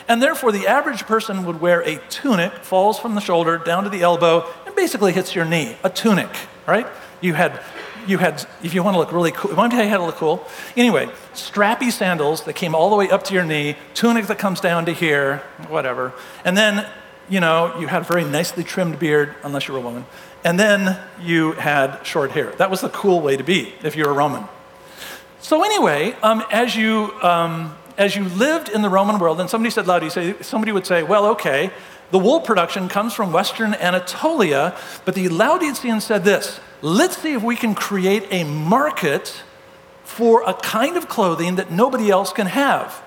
And 0.06 0.22
therefore, 0.22 0.52
the 0.52 0.68
average 0.68 1.04
person 1.04 1.46
would 1.46 1.62
wear 1.62 1.80
a 1.84 1.96
tunic, 2.10 2.52
falls 2.52 3.00
from 3.00 3.16
the 3.16 3.22
shoulder 3.22 3.58
down 3.58 3.86
to 3.86 3.90
the 3.90 4.02
elbow, 4.02 4.52
and 4.66 4.76
basically 4.76 5.14
hits 5.14 5.34
your 5.34 5.46
knee. 5.46 5.78
A 5.86 5.90
tunic, 5.90 6.28
right? 6.68 6.88
You 7.22 7.34
had, 7.34 7.60
you 8.08 8.18
had 8.18 8.46
if 8.64 8.74
you 8.74 8.84
want 8.84 8.96
to 8.96 9.00
look 9.00 9.12
really 9.12 9.32
cool, 9.32 9.56
want 9.56 9.72
to 9.72 9.78
tell 9.78 9.86
you 9.86 9.92
how 9.92 9.98
to 9.98 10.06
look 10.06 10.16
cool? 10.16 10.46
Anyway, 10.76 11.08
strappy 11.34 11.92
sandals 11.92 12.44
that 12.44 12.54
came 12.54 12.76
all 12.76 12.90
the 12.90 12.96
way 12.96 13.10
up 13.10 13.24
to 13.26 13.34
your 13.34 13.46
knee, 13.46 13.78
tunic 13.94 14.28
that 14.28 14.40
comes 14.40 14.60
down 14.60 14.86
to 14.86 14.94
here, 14.94 15.38
whatever. 15.70 16.14
And 16.44 16.58
then, 16.58 16.88
you 17.30 17.40
know, 17.40 17.78
you 17.80 17.88
had 17.88 18.02
a 18.02 18.06
very 18.06 18.26
nicely 18.26 18.64
trimmed 18.64 19.00
beard, 19.00 19.36
unless 19.44 19.68
you 19.68 19.74
were 19.74 19.80
a 19.80 19.84
woman. 19.84 20.06
And 20.44 20.60
then 20.60 20.98
you 21.22 21.54
had 21.54 22.04
short 22.04 22.32
hair. 22.32 22.52
That 22.54 22.72
was 22.72 22.82
the 22.82 22.90
cool 22.90 23.22
way 23.22 23.38
to 23.38 23.44
be 23.44 23.74
if 23.84 23.96
you're 23.96 24.10
a 24.10 24.14
Roman. 24.14 24.46
So, 25.40 25.64
anyway, 25.64 26.16
um, 26.24 26.44
as 26.52 26.76
you 26.76 27.14
um, 27.22 27.76
as 27.98 28.16
you 28.16 28.24
lived 28.24 28.70
in 28.70 28.82
the 28.82 28.90
Roman 28.90 29.20
world, 29.20 29.40
and 29.40 29.50
somebody 29.50 29.70
said 29.70 29.88
loud, 29.88 30.04
you 30.04 30.10
say, 30.10 30.36
somebody 30.42 30.72
would 30.72 30.88
say, 30.88 31.04
well, 31.04 31.28
okay, 31.28 31.72
the 32.12 32.20
wool 32.20 32.42
production 32.42 32.90
comes 32.90 33.14
from 33.14 33.32
Western 33.32 33.74
Anatolia, 33.74 34.78
but 35.06 35.16
the 35.16 35.30
Laodiceans 35.30 36.04
said 36.04 36.24
this 36.24 36.60
let's 36.82 37.18
see 37.18 37.34
if 37.34 37.44
we 37.44 37.56
can 37.56 37.76
create 37.76 38.28
a 38.32 38.44
market 38.44 39.44
for 40.04 40.44
a 40.46 40.54
kind 40.54 40.98
of 40.98 41.08
clothing 41.08 41.56
that 41.56 41.72
nobody 41.72 42.10
else 42.10 42.34
can 42.34 42.48
have. 42.48 43.02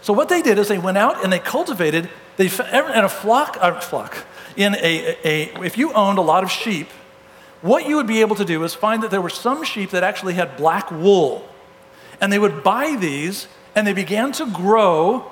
So 0.00 0.12
what 0.12 0.28
they 0.28 0.42
did 0.42 0.58
is 0.58 0.68
they 0.68 0.78
went 0.78 0.98
out 0.98 1.22
and 1.22 1.32
they 1.32 1.38
cultivated, 1.38 2.08
they 2.36 2.46
in 2.46 3.04
a 3.04 3.08
flock, 3.08 3.56
a 3.60 3.80
flock, 3.80 4.24
in 4.56 4.74
a, 4.74 5.16
a, 5.24 5.64
if 5.64 5.78
you 5.78 5.92
owned 5.92 6.18
a 6.18 6.22
lot 6.22 6.42
of 6.42 6.50
sheep, 6.50 6.88
what 7.60 7.86
you 7.88 7.96
would 7.96 8.06
be 8.06 8.20
able 8.20 8.36
to 8.36 8.44
do 8.44 8.64
is 8.64 8.74
find 8.74 9.02
that 9.02 9.10
there 9.10 9.20
were 9.20 9.28
some 9.28 9.62
sheep 9.64 9.90
that 9.90 10.02
actually 10.02 10.34
had 10.34 10.56
black 10.56 10.90
wool. 10.90 11.48
And 12.20 12.32
they 12.32 12.38
would 12.38 12.64
buy 12.64 12.96
these 12.96 13.46
and 13.74 13.86
they 13.86 13.92
began 13.92 14.32
to 14.32 14.46
grow 14.46 15.30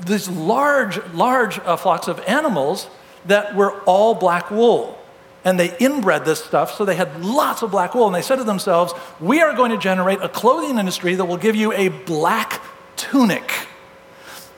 these 0.00 0.28
large, 0.28 0.98
large 1.12 1.58
uh, 1.60 1.76
flocks 1.76 2.08
of 2.08 2.20
animals 2.20 2.88
that 3.26 3.54
were 3.54 3.80
all 3.82 4.14
black 4.14 4.50
wool. 4.50 4.98
And 5.44 5.60
they 5.60 5.76
inbred 5.76 6.24
this 6.24 6.42
stuff, 6.42 6.74
so 6.74 6.86
they 6.86 6.94
had 6.94 7.22
lots 7.22 7.62
of 7.62 7.70
black 7.70 7.94
wool. 7.94 8.06
And 8.06 8.14
they 8.14 8.22
said 8.22 8.36
to 8.36 8.44
themselves, 8.44 8.94
We 9.20 9.42
are 9.42 9.54
going 9.54 9.70
to 9.72 9.78
generate 9.78 10.20
a 10.22 10.28
clothing 10.28 10.78
industry 10.78 11.14
that 11.16 11.24
will 11.26 11.36
give 11.36 11.54
you 11.54 11.72
a 11.72 11.88
black 11.88 12.62
tunic. 12.96 13.52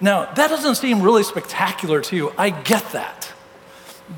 Now, 0.00 0.32
that 0.34 0.48
doesn't 0.48 0.76
seem 0.76 1.02
really 1.02 1.24
spectacular 1.24 2.00
to 2.02 2.16
you. 2.16 2.32
I 2.38 2.50
get 2.50 2.92
that. 2.92 3.32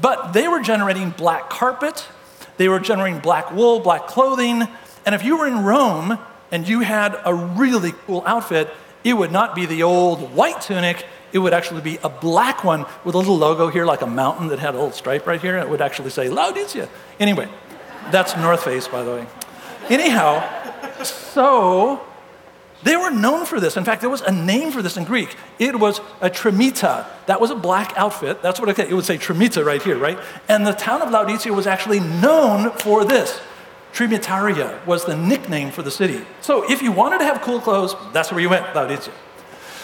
But 0.01 0.33
they 0.33 0.49
were 0.49 0.61
generating 0.61 1.11
black 1.11 1.49
carpet, 1.49 2.07
they 2.59 2.69
were 2.69 2.81
generating 2.81 3.21
black 3.21 3.53
wool, 3.53 3.81
black 3.81 4.07
clothing. 4.09 4.67
And 5.07 5.15
if 5.15 5.25
you 5.25 5.39
were 5.39 5.47
in 5.47 5.65
Rome 5.65 6.19
and 6.51 6.69
you 6.69 6.81
had 6.81 7.19
a 7.25 7.33
really 7.33 7.93
cool 8.07 8.23
outfit, 8.27 8.69
it 9.09 9.15
would 9.15 9.33
not 9.33 9.55
be 9.55 9.67
the 9.67 9.83
old 9.83 10.35
white 10.35 10.61
tunic, 10.61 11.05
it 11.33 11.39
would 11.39 11.53
actually 11.53 11.83
be 11.83 11.99
a 12.03 12.09
black 12.09 12.65
one 12.65 12.87
with 13.05 13.15
a 13.15 13.19
little 13.19 13.37
logo 13.37 13.69
here, 13.69 13.85
like 13.85 14.03
a 14.03 14.07
mountain 14.07 14.49
that 14.49 14.59
had 14.59 14.75
a 14.75 14.79
little 14.79 14.93
stripe 14.93 15.27
right 15.27 15.41
here. 15.41 15.59
It 15.59 15.69
would 15.69 15.81
actually 15.81 16.11
say 16.11 16.29
Laodicea. 16.29 16.89
Anyway, 17.21 17.49
that's 18.11 18.37
North 18.37 18.65
Face, 18.65 18.89
by 18.89 19.03
the 19.03 19.11
way. 19.11 19.27
Anyhow, 19.91 20.43
so 21.03 22.01
they 22.83 22.97
were 22.97 23.11
known 23.11 23.45
for 23.45 23.61
this. 23.61 23.77
In 23.77 23.85
fact, 23.85 24.01
there 24.01 24.11
was 24.11 24.21
a 24.23 24.33
name 24.33 24.71
for 24.71 24.83
this 24.83 24.97
in 24.97 25.05
Greek. 25.05 25.37
It 25.59 25.79
was 25.79 26.01
a 26.21 26.31
trimita. 26.31 27.07
That 27.27 27.41
was 27.41 27.51
a 27.51 27.57
black 27.57 27.93
outfit. 27.97 28.41
That's 28.41 28.61
what 28.61 28.69
it, 28.69 28.79
it 28.79 28.95
would 28.95 29.05
say 29.05 29.19
trimita 29.19 29.65
right 29.65 29.83
here, 29.83 29.99
right? 29.99 30.19
And 30.49 30.67
the 30.67 30.73
town 30.73 31.03
of 31.03 31.11
Laodicea 31.11 31.53
was 31.53 31.67
actually 31.67 32.01
known 32.01 32.71
for 32.73 33.05
this. 33.05 33.41
Trimitaria 33.93 34.85
was 34.87 35.05
the 35.05 35.17
nickname 35.17 35.71
for 35.71 35.83
the 35.83 35.91
city. 35.91 36.25
So 36.41 36.71
if 36.71 36.83
you 36.83 36.93
wanted 36.93 37.19
to 37.19 37.25
have 37.25 37.41
cool 37.43 37.61
clothes, 37.61 37.95
that's 38.13 38.31
where 38.31 38.41
you 38.41 38.49
went, 38.49 38.75
Laodicea. 38.75 39.13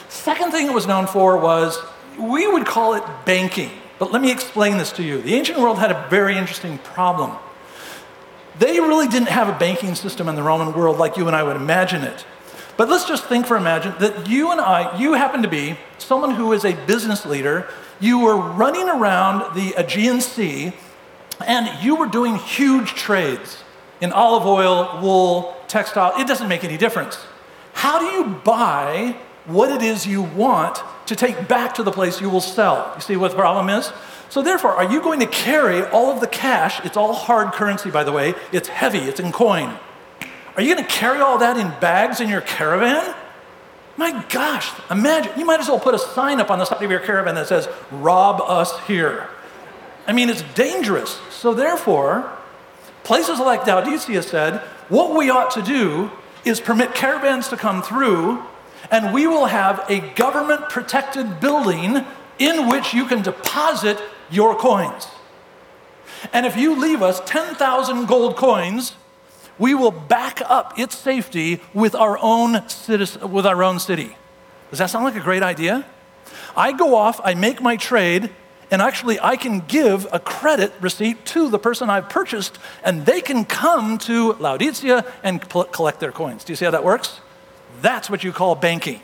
Second 0.09 0.53
thing 0.53 0.67
it 0.67 0.73
was 0.73 0.87
known 0.87 1.07
for 1.07 1.37
was, 1.37 1.79
we 2.19 2.47
would 2.47 2.67
call 2.67 2.95
it 2.95 3.03
banking. 3.25 3.71
But 3.99 4.13
let 4.13 4.23
me 4.23 4.31
explain 4.31 4.79
this 4.79 4.93
to 4.93 5.03
you. 5.03 5.21
The 5.21 5.35
ancient 5.35 5.59
world 5.59 5.79
had 5.79 5.91
a 5.91 6.07
very 6.09 6.37
interesting 6.37 6.79
problem. 6.79 7.37
They 8.59 8.79
really 8.79 9.09
didn't 9.09 9.29
have 9.29 9.49
a 9.49 9.59
banking 9.59 9.95
system 9.95 10.29
in 10.29 10.37
the 10.37 10.43
Roman 10.43 10.73
world 10.73 10.99
like 10.99 11.17
you 11.17 11.27
and 11.27 11.35
I 11.35 11.43
would 11.43 11.57
imagine 11.57 12.03
it. 12.03 12.25
But 12.77 12.89
let's 12.89 13.05
just 13.05 13.25
think 13.25 13.47
for 13.47 13.57
a 13.57 13.61
imagine 13.61 13.95
that 13.99 14.29
you 14.29 14.53
and 14.53 14.61
I, 14.61 14.97
you 14.99 15.15
happen 15.15 15.43
to 15.43 15.49
be 15.49 15.77
someone 15.99 16.35
who 16.35 16.53
is 16.53 16.65
a 16.65 16.75
business 16.87 17.25
leader. 17.25 17.69
You 18.01 18.21
were 18.21 18.37
running 18.37 18.89
around 18.89 19.55
the 19.55 19.75
Aegean 19.77 20.21
Sea 20.21 20.73
and 21.45 21.83
you 21.85 21.97
were 21.97 22.07
doing 22.07 22.37
huge 22.37 22.95
trades 22.95 23.64
in 24.01 24.13
olive 24.13 24.47
oil, 24.47 25.01
wool, 25.01 25.57
textile, 25.69 26.13
it 26.21 26.27
doesn't 26.27 26.49
make 26.49 26.65
any 26.65 26.77
difference. 26.77 27.19
How 27.73 27.99
do 27.99 28.07
you 28.07 28.37
buy 28.45 29.17
what 29.47 29.71
it 29.71 29.83
is 29.83 30.07
you 30.07 30.23
want 30.23 30.83
to 31.07 31.17
take 31.17 31.49
back 31.49 31.75
to 31.75 31.83
the 31.83 31.93
place 31.93 32.21
you 32.21 32.31
will 32.31 32.41
sell? 32.41 32.93
You 32.95 33.01
see 33.01 33.17
what 33.17 33.33
the 33.33 33.37
problem 33.37 33.69
is? 33.69 33.93
So, 34.31 34.43
therefore, 34.43 34.73
are 34.73 34.91
you 34.91 35.01
going 35.01 35.21
to 35.21 35.27
carry 35.27 35.85
all 35.85 36.11
of 36.11 36.21
the 36.21 36.27
cash? 36.27 36.85
It's 36.85 36.97
all 36.97 37.13
hard 37.13 37.53
currency, 37.53 37.91
by 37.91 38.05
the 38.05 38.13
way. 38.13 38.35
It's 38.53 38.69
heavy, 38.69 38.99
it's 38.99 39.21
in 39.21 39.33
coin. 39.33 39.79
Are 40.57 40.63
you 40.63 40.75
going 40.75 40.85
to 40.85 40.91
carry 40.91 41.21
all 41.21 41.39
that 41.39 41.57
in 41.57 41.69
bags 41.81 42.21
in 42.21 42.29
your 42.29 42.41
caravan? 42.41 43.15
My 43.97 44.25
gosh, 44.29 44.73
imagine. 44.91 45.39
You 45.39 45.45
might 45.45 45.61
as 45.61 45.69
well 45.69 45.79
put 45.79 45.95
a 45.95 45.99
sign 45.99 46.41
up 46.41 46.51
on 46.51 46.59
the 46.59 46.65
side 46.65 46.83
of 46.83 46.91
your 46.91 47.01
caravan 47.01 47.37
that 47.37 47.47
says, 47.47 47.69
Rob 47.93 48.41
us 48.41 48.77
here. 48.87 49.29
I 50.07 50.13
mean, 50.13 50.29
it's 50.29 50.43
dangerous. 50.55 51.21
So, 51.31 51.55
therefore, 51.55 52.34
Places 53.05 53.39
like 53.39 53.67
Laodicea 53.67 54.23
said, 54.23 54.61
what 54.89 55.17
we 55.17 55.31
ought 55.31 55.51
to 55.53 55.63
do 55.63 56.11
is 56.45 56.61
permit 56.61 56.95
caravans 56.95 57.49
to 57.49 57.57
come 57.57 57.83
through, 57.83 58.43
and 58.91 59.15
we 59.15 59.27
will 59.27 59.47
have 59.47 59.85
a 59.89 60.01
government 60.15 60.69
protected 60.69 61.39
building 61.41 62.05
in 62.39 62.69
which 62.69 62.93
you 62.93 63.05
can 63.07 63.23
deposit 63.23 63.99
your 64.31 64.57
coins. 64.57 65.07
And 66.33 66.47
if 66.47 66.57
you 66.57 66.79
leave 66.79 67.03
us 67.03 67.21
10,000 67.27 68.07
gold 68.07 68.37
coins, 68.37 68.95
we 69.59 69.75
will 69.75 69.91
back 69.91 70.41
up 70.47 70.79
its 70.79 70.97
safety 70.97 71.61
with 71.73 71.95
our 71.95 72.19
own 72.21 72.69
citizen, 72.69 73.31
with 73.31 73.47
our 73.47 73.63
own 73.63 73.79
city. 73.79 74.17
Does 74.71 74.79
that 74.79 74.91
sound 74.91 75.05
like 75.05 75.17
a 75.17 75.21
great 75.21 75.43
idea? 75.43 75.85
I 76.57 76.73
go 76.73 76.95
off, 76.95 77.21
I 77.23 77.35
make 77.35 77.61
my 77.61 77.77
trade, 77.77 78.31
and 78.75 78.83
actually 78.83 79.21
I 79.21 79.37
can 79.37 79.61
give 79.61 80.09
a 80.11 80.19
credit 80.19 80.73
receipt 80.81 81.25
to 81.27 81.49
the 81.49 81.61
person 81.61 81.89
I've 81.89 82.09
purchased, 82.09 82.59
and 82.83 83.07
they 83.07 83.21
can 83.21 83.45
come 83.45 83.99
to 83.99 84.33
Laodicea 84.33 85.05
and 85.23 85.41
collect 85.41 86.01
their 86.01 86.11
coins. 86.11 86.43
Do 86.43 86.53
you 86.53 86.57
see 86.57 86.65
how 86.65 86.73
that 86.73 86.83
works? 86.83 87.21
That's 87.83 88.11
what 88.11 88.25
you 88.25 88.33
call 88.33 88.57
banking. 88.57 89.01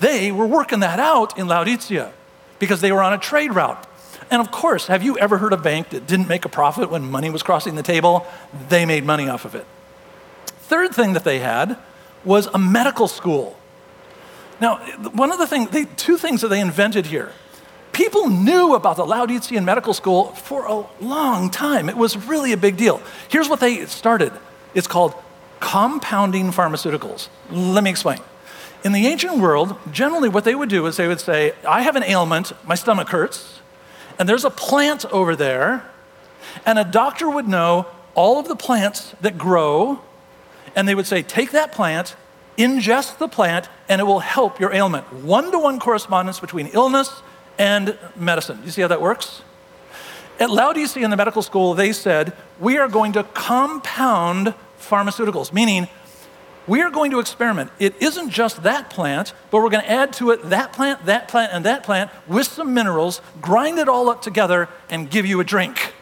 They 0.00 0.32
were 0.32 0.46
working 0.46 0.80
that 0.80 0.98
out 0.98 1.38
in 1.38 1.46
Laodicea 1.46 2.10
because 2.58 2.80
they 2.80 2.90
were 2.90 3.02
on 3.02 3.12
a 3.12 3.18
trade 3.18 3.52
route. 3.54 3.86
And 4.30 4.40
of 4.40 4.50
course, 4.50 4.86
have 4.86 5.02
you 5.02 5.18
ever 5.18 5.36
heard 5.36 5.52
of 5.52 5.60
a 5.60 5.62
bank 5.62 5.90
that 5.90 6.06
didn't 6.06 6.28
make 6.28 6.46
a 6.46 6.48
profit 6.48 6.90
when 6.90 7.10
money 7.10 7.28
was 7.28 7.42
crossing 7.42 7.74
the 7.74 7.82
table? 7.82 8.26
They 8.70 8.86
made 8.86 9.04
money 9.04 9.28
off 9.28 9.44
of 9.44 9.54
it. 9.56 9.66
Third 10.46 10.94
thing 10.94 11.12
that 11.12 11.24
they 11.24 11.40
had 11.40 11.76
was 12.24 12.46
a 12.54 12.58
medical 12.58 13.08
school. 13.08 13.58
Now, 14.58 14.78
one 15.12 15.32
of 15.32 15.38
the 15.38 15.46
things, 15.46 15.68
two 15.96 16.16
things 16.16 16.40
that 16.40 16.48
they 16.48 16.60
invented 16.62 17.04
here. 17.04 17.32
People 17.98 18.28
knew 18.28 18.76
about 18.76 18.94
the 18.94 19.04
Laodicean 19.04 19.64
Medical 19.64 19.92
School 19.92 20.26
for 20.26 20.66
a 20.66 20.86
long 21.04 21.50
time. 21.50 21.88
It 21.88 21.96
was 21.96 22.16
really 22.16 22.52
a 22.52 22.56
big 22.56 22.76
deal. 22.76 23.02
Here's 23.28 23.48
what 23.48 23.58
they 23.58 23.86
started 23.86 24.32
it's 24.72 24.86
called 24.86 25.14
compounding 25.58 26.52
pharmaceuticals. 26.52 27.26
Let 27.50 27.82
me 27.82 27.90
explain. 27.90 28.20
In 28.84 28.92
the 28.92 29.08
ancient 29.08 29.38
world, 29.38 29.76
generally 29.90 30.28
what 30.28 30.44
they 30.44 30.54
would 30.54 30.68
do 30.68 30.86
is 30.86 30.96
they 30.96 31.08
would 31.08 31.18
say, 31.18 31.54
I 31.66 31.82
have 31.82 31.96
an 31.96 32.04
ailment, 32.04 32.52
my 32.64 32.76
stomach 32.76 33.08
hurts, 33.08 33.58
and 34.16 34.28
there's 34.28 34.44
a 34.44 34.50
plant 34.50 35.04
over 35.06 35.34
there, 35.34 35.90
and 36.64 36.78
a 36.78 36.84
doctor 36.84 37.28
would 37.28 37.48
know 37.48 37.88
all 38.14 38.38
of 38.38 38.46
the 38.46 38.54
plants 38.54 39.16
that 39.22 39.36
grow, 39.36 39.98
and 40.76 40.86
they 40.86 40.94
would 40.94 41.08
say, 41.08 41.22
Take 41.22 41.50
that 41.50 41.72
plant, 41.72 42.14
ingest 42.56 43.18
the 43.18 43.26
plant, 43.26 43.68
and 43.88 44.00
it 44.00 44.04
will 44.04 44.20
help 44.20 44.60
your 44.60 44.72
ailment. 44.72 45.12
One 45.12 45.50
to 45.50 45.58
one 45.58 45.80
correspondence 45.80 46.38
between 46.38 46.68
illness 46.68 47.22
and 47.58 47.98
medicine. 48.16 48.60
You 48.64 48.70
see 48.70 48.82
how 48.82 48.88
that 48.88 49.00
works? 49.00 49.42
At 50.40 50.50
Laodicea 50.50 51.04
in 51.04 51.10
the 51.10 51.16
medical 51.16 51.42
school, 51.42 51.74
they 51.74 51.92
said, 51.92 52.32
We 52.60 52.78
are 52.78 52.88
going 52.88 53.12
to 53.14 53.24
compound 53.24 54.54
pharmaceuticals, 54.80 55.52
meaning 55.52 55.88
we 56.68 56.82
are 56.82 56.90
going 56.90 57.10
to 57.10 57.18
experiment. 57.18 57.70
It 57.78 58.00
isn't 58.00 58.30
just 58.30 58.62
that 58.62 58.90
plant, 58.90 59.32
but 59.50 59.62
we're 59.62 59.70
going 59.70 59.82
to 59.82 59.90
add 59.90 60.12
to 60.14 60.30
it 60.30 60.50
that 60.50 60.72
plant, 60.72 61.06
that 61.06 61.26
plant, 61.26 61.52
and 61.52 61.64
that 61.64 61.82
plant 61.82 62.10
with 62.28 62.46
some 62.46 62.74
minerals, 62.74 63.20
grind 63.40 63.78
it 63.78 63.88
all 63.88 64.08
up 64.08 64.22
together, 64.22 64.68
and 64.90 65.10
give 65.10 65.26
you 65.26 65.40
a 65.40 65.44
drink. 65.44 65.94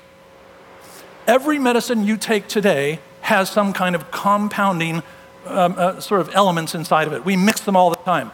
Every 1.26 1.58
medicine 1.58 2.04
you 2.04 2.16
take 2.16 2.46
today 2.48 3.00
has 3.22 3.48
some 3.48 3.72
kind 3.72 3.94
of 3.94 4.10
compounding 4.10 5.02
um, 5.46 5.74
uh, 5.78 6.00
sort 6.00 6.20
of 6.20 6.34
elements 6.34 6.74
inside 6.74 7.06
of 7.06 7.12
it. 7.12 7.24
We 7.24 7.36
mix 7.36 7.60
them 7.60 7.76
all 7.76 7.90
the 7.90 7.96
time. 7.96 8.32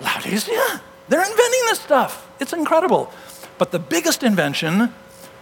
Laodicea, 0.00 0.82
they're 1.08 1.20
inventing 1.20 1.60
this 1.66 1.80
stuff. 1.80 2.28
It's 2.40 2.52
incredible. 2.52 3.12
But 3.56 3.72
the 3.72 3.78
biggest 3.78 4.22
invention 4.22 4.94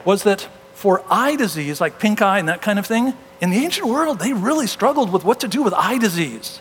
was 0.04 0.22
that 0.22 0.48
for 0.74 1.02
eye 1.10 1.36
disease, 1.36 1.80
like 1.80 1.98
pink 1.98 2.22
eye 2.22 2.38
and 2.38 2.48
that 2.48 2.62
kind 2.62 2.78
of 2.78 2.86
thing, 2.86 3.14
in 3.40 3.50
the 3.50 3.58
ancient 3.58 3.88
world, 3.88 4.18
they 4.18 4.32
really 4.32 4.66
struggled 4.66 5.12
with 5.12 5.24
what 5.24 5.40
to 5.40 5.48
do 5.48 5.62
with 5.62 5.74
eye 5.74 5.98
disease. 5.98 6.60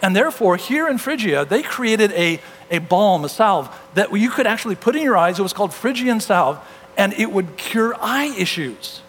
And 0.00 0.16
therefore, 0.16 0.56
here 0.56 0.88
in 0.88 0.98
Phrygia, 0.98 1.44
they 1.44 1.62
created 1.62 2.12
a, 2.12 2.40
a 2.70 2.78
balm, 2.78 3.24
a 3.24 3.28
salve, 3.28 3.74
that 3.94 4.12
you 4.12 4.30
could 4.30 4.46
actually 4.46 4.74
put 4.74 4.96
in 4.96 5.02
your 5.02 5.16
eyes. 5.16 5.38
It 5.38 5.42
was 5.42 5.52
called 5.52 5.72
Phrygian 5.72 6.20
salve, 6.20 6.58
and 6.96 7.12
it 7.14 7.30
would 7.30 7.56
cure 7.56 7.94
eye 8.00 8.34
issues. 8.36 9.00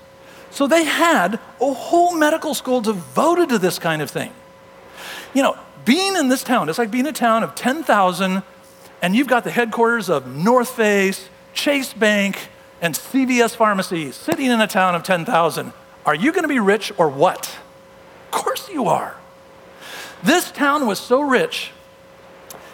So 0.51 0.67
they 0.67 0.83
had 0.83 1.39
a 1.59 1.73
whole 1.73 2.15
medical 2.15 2.53
school 2.53 2.79
devoted 2.79 3.49
to 3.49 3.57
this 3.57 3.79
kind 3.79 4.01
of 4.01 4.11
thing. 4.11 4.31
You 5.33 5.41
know, 5.41 5.57
being 5.83 6.15
in 6.15 6.29
this 6.29 6.43
town, 6.43 6.69
it's 6.69 6.77
like 6.77 6.91
being 6.91 7.07
a 7.07 7.11
town 7.11 7.41
of 7.41 7.55
10,000, 7.55 8.43
and 9.03 9.13
you've 9.17 9.27
got 9.27 9.43
the 9.43 9.51
headquarters 9.51 10.09
of 10.09 10.33
North 10.33 10.69
Face, 10.69 11.27
Chase 11.53 11.93
Bank, 11.93 12.47
and 12.81 12.95
CVS 12.95 13.53
Pharmacy 13.53 14.13
sitting 14.13 14.45
in 14.45 14.61
a 14.61 14.65
town 14.65 14.95
of 14.95 15.03
10,000. 15.03 15.73
Are 16.05 16.15
you 16.15 16.31
going 16.31 16.43
to 16.43 16.47
be 16.47 16.59
rich 16.59 16.93
or 16.97 17.09
what? 17.09 17.59
Of 18.25 18.31
course 18.31 18.69
you 18.69 18.87
are. 18.87 19.17
This 20.23 20.51
town 20.51 20.87
was 20.87 20.99
so 20.99 21.19
rich. 21.21 21.71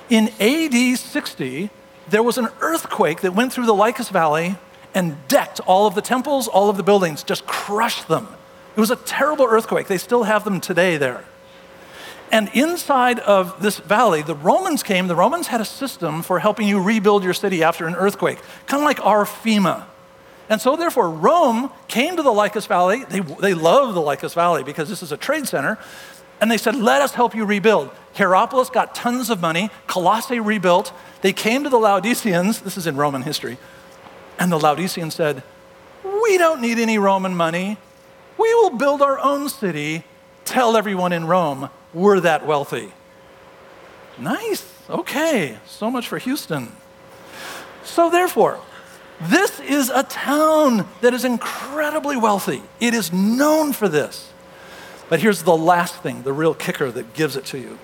In 0.08 0.30
AD 0.40 1.00
60, 1.00 1.72
there 2.08 2.22
was 2.22 2.38
an 2.38 2.50
earthquake 2.62 3.22
that 3.22 3.34
went 3.34 3.52
through 3.52 3.66
the 3.66 3.74
Lycus 3.74 4.10
Valley 4.10 4.56
and 4.94 5.18
decked 5.28 5.60
all 5.62 5.88
of 5.88 5.96
the 5.96 6.02
temples, 6.02 6.48
all 6.48 6.70
of 6.70 6.78
the 6.78 6.84
buildings, 6.84 7.24
just 7.24 7.48
crushed 7.48 8.08
them. 8.08 8.28
It 8.76 8.80
was 8.80 8.92
a 8.92 8.96
terrible 8.96 9.48
earthquake. 9.50 9.88
They 9.88 9.98
still 9.98 10.24
have 10.24 10.44
them 10.44 10.62
today 10.62 10.96
there. 10.96 11.26
And 12.32 12.50
inside 12.54 13.20
of 13.20 13.62
this 13.62 13.80
valley, 13.80 14.22
the 14.22 14.36
Romans 14.36 14.84
came. 14.84 15.08
The 15.08 15.16
Romans 15.16 15.48
had 15.48 15.62
a 15.62 15.66
system 15.66 16.22
for 16.22 16.40
helping 16.40 16.68
you 16.68 16.82
rebuild 16.82 17.24
your 17.24 17.34
city 17.34 17.64
after 17.64 17.88
an 17.88 17.96
earthquake, 17.96 18.40
kind 18.68 18.82
of 18.82 18.86
like 18.86 19.04
our 19.06 19.26
FEMA. 19.26 19.86
And 20.48 20.60
so, 20.60 20.76
therefore, 20.76 21.10
Rome 21.10 21.72
came 21.88 22.16
to 22.18 22.24
the 22.24 22.32
Lycus 22.32 22.66
Valley. 22.66 23.04
They, 23.06 23.20
they 23.20 23.54
love 23.54 23.94
the 23.94 24.02
Lycus 24.02 24.34
Valley 24.34 24.64
because 24.64 24.90
this 24.90 25.04
is 25.04 25.12
a 25.12 25.18
trade 25.18 25.48
center. 25.48 25.78
And 26.42 26.50
they 26.50 26.58
said, 26.58 26.76
Let 26.76 27.02
us 27.02 27.14
help 27.14 27.36
you 27.36 27.46
rebuild. 27.46 27.92
Hierapolis 28.16 28.70
got 28.70 28.96
tons 28.96 29.30
of 29.30 29.42
money. 29.42 29.70
Colossae 29.88 30.40
rebuilt. 30.40 30.92
They 31.22 31.34
came 31.34 31.64
to 31.64 31.70
the 31.70 31.78
Laodiceans. 31.78 32.62
This 32.62 32.78
is 32.78 32.88
in 32.88 32.96
Roman 32.96 33.24
history. 33.24 33.58
And 34.40 34.52
the 34.52 34.60
Laodiceans 34.60 35.14
said, 35.14 35.44
We 36.04 36.38
don't 36.38 36.62
need 36.62 36.80
any 36.80 36.98
Roman 36.98 37.36
money. 37.36 37.78
We 38.38 38.54
will 38.56 38.72
build 38.72 39.02
our 39.02 39.20
own 39.20 39.50
city. 39.50 40.04
Tell 40.46 40.76
everyone 40.76 41.12
in 41.12 41.26
Rome 41.26 41.70
we're 41.94 42.20
that 42.20 42.46
wealthy. 42.46 42.92
Nice. 44.18 44.66
Okay. 44.90 45.58
So 45.66 45.90
much 45.90 46.08
for 46.08 46.18
Houston. 46.18 46.72
So, 47.84 48.10
therefore, 48.10 48.60
this 49.22 49.60
is 49.60 49.90
a 49.90 50.04
town 50.04 50.88
that 51.02 51.14
is 51.14 51.26
incredibly 51.26 52.18
wealthy. 52.18 52.62
It 52.80 52.94
is 52.94 53.12
known 53.12 53.74
for 53.74 53.90
this. 53.90 54.32
But 55.10 55.22
here's 55.22 55.44
the 55.44 55.58
last 55.58 55.96
thing, 55.96 56.22
the 56.24 56.34
real 56.34 56.54
kicker 56.54 56.92
that 56.92 57.14
gives 57.14 57.36
it 57.36 57.46
to 57.46 57.58
you. 57.58 57.80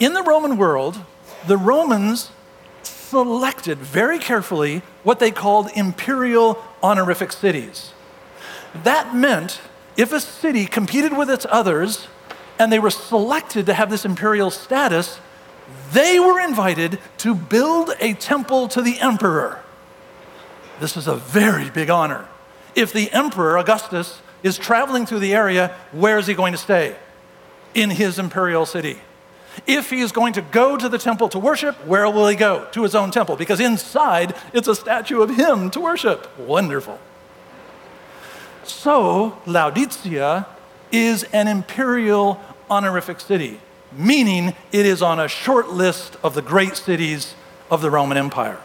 In 0.00 0.14
the 0.14 0.22
Roman 0.22 0.56
world, 0.56 0.98
the 1.46 1.56
Romans 1.56 2.30
selected 2.82 3.78
very 3.78 4.18
carefully 4.18 4.82
what 5.02 5.18
they 5.18 5.30
called 5.30 5.68
imperial 5.76 6.62
honorific 6.82 7.30
cities. 7.30 7.92
That 8.84 9.14
meant 9.14 9.60
if 9.96 10.12
a 10.12 10.20
city 10.20 10.64
competed 10.64 11.16
with 11.16 11.28
its 11.28 11.46
others 11.50 12.08
and 12.62 12.72
they 12.72 12.78
were 12.78 12.90
selected 12.90 13.66
to 13.66 13.74
have 13.74 13.90
this 13.90 14.04
imperial 14.04 14.48
status, 14.48 15.18
they 15.92 16.20
were 16.20 16.40
invited 16.40 17.00
to 17.18 17.34
build 17.34 17.90
a 17.98 18.14
temple 18.14 18.68
to 18.68 18.80
the 18.80 19.00
emperor. 19.00 19.60
This 20.78 20.96
is 20.96 21.08
a 21.08 21.16
very 21.16 21.70
big 21.70 21.90
honor. 21.90 22.28
If 22.76 22.92
the 22.92 23.10
emperor, 23.10 23.58
Augustus, 23.58 24.22
is 24.44 24.58
traveling 24.58 25.06
through 25.06 25.18
the 25.18 25.34
area, 25.34 25.76
where 25.90 26.18
is 26.18 26.28
he 26.28 26.34
going 26.34 26.52
to 26.52 26.58
stay? 26.58 26.94
In 27.74 27.90
his 27.90 28.20
imperial 28.20 28.64
city. 28.64 28.98
If 29.66 29.90
he 29.90 30.00
is 30.00 30.12
going 30.12 30.34
to 30.34 30.42
go 30.42 30.76
to 30.76 30.88
the 30.88 30.98
temple 30.98 31.30
to 31.30 31.40
worship, 31.40 31.74
where 31.84 32.08
will 32.08 32.28
he 32.28 32.36
go? 32.36 32.68
To 32.72 32.84
his 32.84 32.94
own 32.94 33.10
temple, 33.10 33.34
because 33.34 33.58
inside 33.58 34.36
it's 34.52 34.68
a 34.68 34.76
statue 34.76 35.20
of 35.20 35.30
him 35.30 35.68
to 35.72 35.80
worship. 35.80 36.38
Wonderful. 36.38 37.00
So, 38.62 39.36
Laodicea 39.46 40.46
is 40.92 41.24
an 41.32 41.48
imperial 41.48 42.40
honorific 42.70 43.20
city, 43.20 43.60
meaning 43.92 44.54
it 44.72 44.86
is 44.86 45.02
on 45.02 45.20
a 45.20 45.28
short 45.28 45.70
list 45.70 46.16
of 46.22 46.34
the 46.34 46.42
great 46.42 46.76
cities 46.76 47.34
of 47.70 47.82
the 47.82 47.90
Roman 47.90 48.16
Empire. 48.16 48.58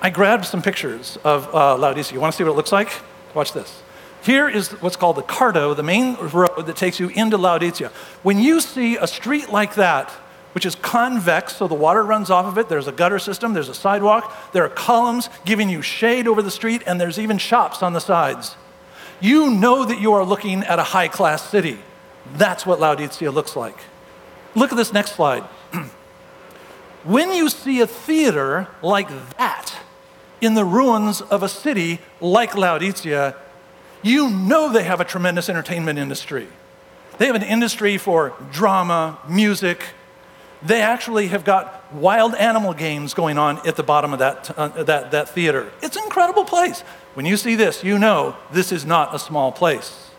I 0.00 0.10
grabbed 0.10 0.44
some 0.44 0.60
pictures 0.60 1.18
of 1.24 1.52
uh, 1.54 1.76
Laodicea. 1.76 2.14
You 2.14 2.20
want 2.20 2.32
to 2.32 2.36
see 2.36 2.44
what 2.44 2.50
it 2.50 2.56
looks 2.56 2.72
like? 2.72 2.90
Watch 3.34 3.52
this. 3.52 3.82
Here 4.22 4.48
is 4.48 4.70
what's 4.80 4.96
called 4.96 5.16
the 5.16 5.22
Cardo, 5.22 5.76
the 5.76 5.82
main 5.82 6.16
road 6.16 6.66
that 6.66 6.76
takes 6.76 6.98
you 6.98 7.08
into 7.08 7.36
Laodicea. 7.36 7.90
When 8.22 8.38
you 8.38 8.60
see 8.60 8.96
a 8.96 9.06
street 9.06 9.50
like 9.50 9.74
that, 9.74 10.10
which 10.54 10.64
is 10.64 10.74
convex, 10.76 11.56
so 11.56 11.68
the 11.68 11.74
water 11.74 12.02
runs 12.02 12.30
off 12.30 12.46
of 12.46 12.56
it, 12.58 12.68
there's 12.68 12.86
a 12.86 12.92
gutter 12.92 13.18
system, 13.18 13.54
there's 13.54 13.68
a 13.68 13.74
sidewalk, 13.74 14.34
there 14.52 14.64
are 14.64 14.68
columns 14.68 15.28
giving 15.44 15.68
you 15.68 15.82
shade 15.82 16.28
over 16.28 16.42
the 16.42 16.50
street, 16.50 16.82
and 16.86 17.00
there's 17.00 17.18
even 17.18 17.38
shops 17.38 17.82
on 17.82 17.92
the 17.92 18.00
sides. 18.00 18.56
You 19.20 19.50
know 19.50 19.84
that 19.84 20.00
you 20.00 20.12
are 20.12 20.24
looking 20.24 20.62
at 20.64 20.78
a 20.78 20.84
high 20.84 21.08
class 21.08 21.48
city. 21.48 21.78
That's 22.32 22.64
what 22.64 22.80
Laodicea 22.80 23.30
looks 23.30 23.56
like. 23.56 23.76
Look 24.54 24.72
at 24.72 24.76
this 24.76 24.92
next 24.92 25.12
slide. 25.12 25.42
when 27.04 27.32
you 27.32 27.48
see 27.50 27.80
a 27.80 27.86
theater 27.86 28.68
like 28.82 29.08
that, 29.36 29.74
in 30.40 30.54
the 30.54 30.64
ruins 30.64 31.20
of 31.20 31.42
a 31.42 31.48
city 31.48 32.00
like 32.20 32.54
Laodicea, 32.54 33.34
you 34.02 34.28
know 34.28 34.70
they 34.70 34.84
have 34.84 35.00
a 35.00 35.04
tremendous 35.04 35.48
entertainment 35.48 35.98
industry. 35.98 36.48
They 37.18 37.26
have 37.26 37.36
an 37.36 37.42
industry 37.42 37.96
for 37.98 38.34
drama, 38.52 39.18
music, 39.28 39.84
They 40.62 40.80
actually 40.80 41.28
have 41.28 41.44
got 41.44 41.92
wild 41.92 42.34
animal 42.34 42.72
games 42.72 43.12
going 43.12 43.36
on 43.36 43.66
at 43.66 43.76
the 43.76 43.82
bottom 43.82 44.14
of 44.14 44.18
that, 44.20 44.50
uh, 44.58 44.68
that, 44.84 45.10
that 45.10 45.28
theater. 45.28 45.70
It's 45.82 45.96
an 45.96 46.04
incredible 46.04 46.46
place. 46.46 46.80
When 47.12 47.26
you 47.26 47.36
see 47.36 47.54
this, 47.54 47.84
you 47.84 47.98
know 47.98 48.34
this 48.50 48.72
is 48.72 48.86
not 48.86 49.14
a 49.14 49.18
small 49.18 49.52
place. 49.52 50.10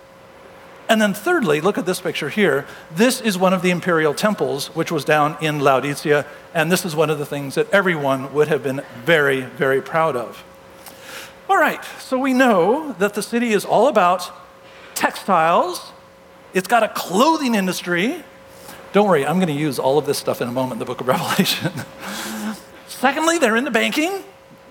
And 0.87 1.01
then, 1.01 1.13
thirdly, 1.13 1.61
look 1.61 1.77
at 1.77 1.87
this 1.87 1.99
picture 1.99 2.29
here. 2.29 2.65
This 2.91 3.19
is 3.19 3.37
one 3.37 3.53
of 3.53 3.63
the 3.63 3.71
imperial 3.71 4.13
temples, 4.13 4.67
which 4.75 4.91
was 4.91 5.03
down 5.03 5.35
in 5.41 5.59
Laodicea, 5.59 6.25
and 6.53 6.71
this 6.71 6.85
is 6.85 6.95
one 6.95 7.09
of 7.09 7.17
the 7.17 7.25
things 7.25 7.55
that 7.55 7.69
everyone 7.71 8.31
would 8.33 8.47
have 8.49 8.61
been 8.61 8.83
very, 9.03 9.41
very 9.41 9.81
proud 9.81 10.15
of. 10.15 10.43
All 11.49 11.57
right, 11.57 11.83
so 11.99 12.19
we 12.19 12.33
know 12.33 12.93
that 12.99 13.15
the 13.15 13.23
city 13.23 13.51
is 13.51 13.65
all 13.65 13.87
about 13.87 14.31
textiles, 14.93 15.91
it's 16.53 16.67
got 16.67 16.83
a 16.83 16.89
clothing 16.89 17.55
industry. 17.55 18.23
Don't 18.93 19.07
worry, 19.07 19.25
I'm 19.25 19.37
going 19.37 19.53
to 19.53 19.53
use 19.53 19.77
all 19.77 19.97
of 19.97 20.05
this 20.05 20.17
stuff 20.17 20.41
in 20.41 20.47
a 20.47 20.51
moment 20.51 20.73
in 20.73 20.79
the 20.79 20.85
book 20.85 21.01
of 21.01 21.07
Revelation. 21.09 21.71
Secondly, 22.87 23.39
they're 23.39 23.55
into 23.55 23.71
banking, 23.71 24.23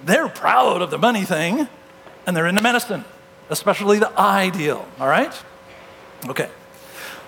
they're 0.04 0.28
proud 0.28 0.80
of 0.80 0.90
the 0.90 0.98
money 0.98 1.24
thing, 1.24 1.68
and 2.26 2.36
they're 2.36 2.46
into 2.46 2.62
medicine, 2.62 3.04
especially 3.50 3.98
the 3.98 4.12
eye 4.16 4.48
deal, 4.50 4.88
all 5.00 5.08
right? 5.08 5.34
Okay. 6.28 6.48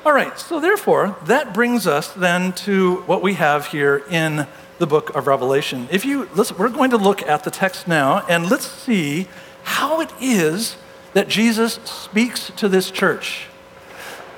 All 0.07 0.13
right, 0.13 0.39
so 0.39 0.61
therefore, 0.61 1.17
that 1.25 1.53
brings 1.53 1.87
us 1.87 2.13
then 2.13 2.53
to 2.53 3.03
what 3.03 3.23
we 3.23 3.35
have 3.35 3.67
here 3.67 4.05
in 4.09 4.47
the 4.79 4.87
book 4.87 5.15
of 5.17 5.27
Revelation. 5.27 5.89
If 5.91 6.05
you 6.05 6.29
listen, 6.35 6.57
we're 6.59 6.69
going 6.69 6.91
to 6.91 6.97
look 6.97 7.23
at 7.23 7.45
the 7.45 7.51
text 7.51 7.89
now 7.89 8.25
and 8.29 8.49
let's 8.49 8.67
see 8.67 9.27
how 9.65 10.01
it 10.01 10.13
is 10.21 10.77
that 11.13 11.29
Jesus 11.29 11.75
speaks 11.85 12.51
to 12.57 12.69
this 12.69 12.91
church. 12.91 13.49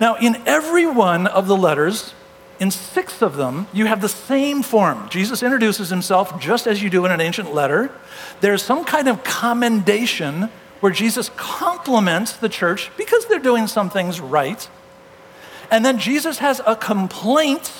Now, 0.00 0.16
in 0.16 0.36
every 0.46 0.86
one 0.86 1.26
of 1.26 1.48
the 1.48 1.56
letters, 1.56 2.14
in 2.58 2.70
six 2.70 3.20
of 3.20 3.36
them, 3.36 3.66
you 3.72 3.86
have 3.86 4.00
the 4.00 4.08
same 4.08 4.62
form. 4.62 5.08
Jesus 5.10 5.42
introduces 5.42 5.90
himself 5.90 6.40
just 6.40 6.66
as 6.66 6.82
you 6.82 6.88
do 6.88 7.04
in 7.04 7.10
an 7.10 7.20
ancient 7.20 7.52
letter. 7.52 7.90
There's 8.40 8.62
some 8.62 8.84
kind 8.84 9.06
of 9.06 9.22
commendation 9.22 10.50
where 10.80 10.92
Jesus 10.92 11.30
compliments 11.36 12.32
the 12.32 12.48
church 12.48 12.90
because 12.96 13.26
they're 13.26 13.38
doing 13.38 13.66
some 13.66 13.90
things 13.90 14.20
right. 14.20 14.68
And 15.70 15.84
then 15.84 15.98
Jesus 15.98 16.38
has 16.38 16.60
a 16.66 16.76
complaint 16.76 17.72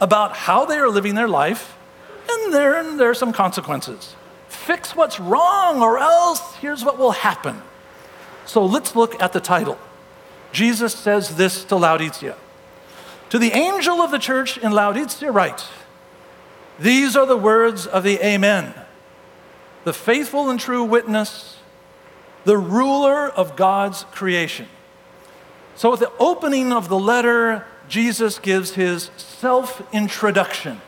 about 0.00 0.36
how 0.36 0.64
they 0.64 0.78
are 0.78 0.88
living 0.88 1.14
their 1.14 1.28
life, 1.28 1.76
and 2.28 2.54
there, 2.54 2.96
there 2.96 3.10
are 3.10 3.14
some 3.14 3.32
consequences. 3.32 4.14
Fix 4.48 4.94
what's 4.94 5.18
wrong, 5.18 5.82
or 5.82 5.98
else 5.98 6.54
here's 6.56 6.84
what 6.84 6.98
will 6.98 7.10
happen. 7.10 7.62
So 8.46 8.64
let's 8.64 8.94
look 8.96 9.20
at 9.20 9.32
the 9.32 9.40
title. 9.40 9.78
Jesus 10.52 10.94
says 10.94 11.36
this 11.36 11.64
to 11.64 11.76
Laodicea 11.76 12.36
To 13.30 13.38
the 13.38 13.52
angel 13.52 14.00
of 14.00 14.10
the 14.10 14.18
church 14.18 14.56
in 14.56 14.72
Laodicea, 14.72 15.30
write, 15.30 15.66
These 16.78 17.16
are 17.16 17.26
the 17.26 17.36
words 17.36 17.86
of 17.86 18.04
the 18.04 18.24
Amen, 18.24 18.72
the 19.84 19.92
faithful 19.92 20.48
and 20.48 20.58
true 20.58 20.84
witness 20.84 21.57
the 22.44 22.56
ruler 22.56 23.28
of 23.28 23.56
God's 23.56 24.04
creation. 24.04 24.66
So, 25.76 25.92
at 25.92 26.00
the 26.00 26.12
opening 26.18 26.72
of 26.72 26.88
the 26.88 26.98
letter, 26.98 27.64
Jesus 27.88 28.38
gives 28.38 28.74
his 28.74 29.10
self 29.16 29.82
introduction. 29.94 30.80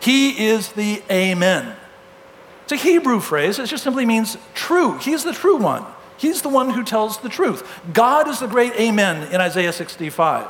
He 0.00 0.46
is 0.46 0.72
the 0.72 1.02
Amen. 1.10 1.74
It's 2.64 2.72
a 2.72 2.76
Hebrew 2.76 3.20
phrase, 3.20 3.58
it 3.58 3.66
just 3.66 3.84
simply 3.84 4.06
means 4.06 4.36
true. 4.54 4.98
He's 4.98 5.24
the 5.24 5.32
true 5.32 5.56
one. 5.56 5.84
He's 6.18 6.42
the 6.42 6.48
one 6.48 6.70
who 6.70 6.82
tells 6.82 7.18
the 7.18 7.28
truth. 7.28 7.80
God 7.92 8.28
is 8.28 8.40
the 8.40 8.46
great 8.46 8.72
Amen 8.74 9.32
in 9.32 9.40
Isaiah 9.40 9.72
65. 9.72 10.46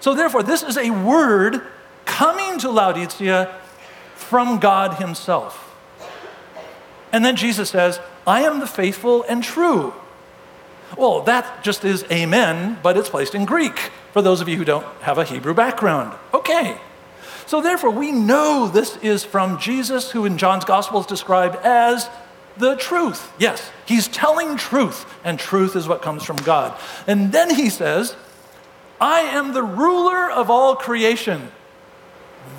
So, 0.00 0.14
therefore, 0.14 0.42
this 0.42 0.62
is 0.62 0.76
a 0.76 0.90
word 0.90 1.62
coming 2.04 2.58
to 2.58 2.70
Laodicea 2.70 3.54
from 4.14 4.58
God 4.58 4.94
Himself. 4.94 5.61
And 7.12 7.24
then 7.24 7.36
Jesus 7.36 7.70
says, 7.70 8.00
I 8.26 8.42
am 8.42 8.60
the 8.60 8.66
faithful 8.66 9.22
and 9.28 9.44
true. 9.44 9.94
Well, 10.96 11.22
that 11.22 11.62
just 11.62 11.84
is 11.84 12.04
amen, 12.10 12.78
but 12.82 12.96
it's 12.96 13.08
placed 13.08 13.34
in 13.34 13.44
Greek 13.44 13.90
for 14.12 14.22
those 14.22 14.40
of 14.40 14.48
you 14.48 14.56
who 14.56 14.64
don't 14.64 14.86
have 15.02 15.18
a 15.18 15.24
Hebrew 15.24 15.54
background. 15.54 16.18
Okay. 16.34 16.78
So, 17.46 17.60
therefore, 17.60 17.90
we 17.90 18.12
know 18.12 18.68
this 18.68 18.96
is 18.98 19.24
from 19.24 19.58
Jesus, 19.58 20.10
who 20.10 20.24
in 20.24 20.38
John's 20.38 20.64
gospel 20.64 21.00
is 21.00 21.06
described 21.06 21.56
as 21.56 22.08
the 22.56 22.76
truth. 22.76 23.32
Yes, 23.38 23.70
he's 23.84 24.08
telling 24.08 24.56
truth, 24.56 25.06
and 25.24 25.38
truth 25.38 25.76
is 25.76 25.88
what 25.88 26.02
comes 26.02 26.24
from 26.24 26.36
God. 26.36 26.78
And 27.06 27.32
then 27.32 27.54
he 27.54 27.68
says, 27.68 28.14
I 29.00 29.20
am 29.22 29.52
the 29.52 29.62
ruler 29.62 30.30
of 30.30 30.50
all 30.50 30.76
creation. 30.76 31.50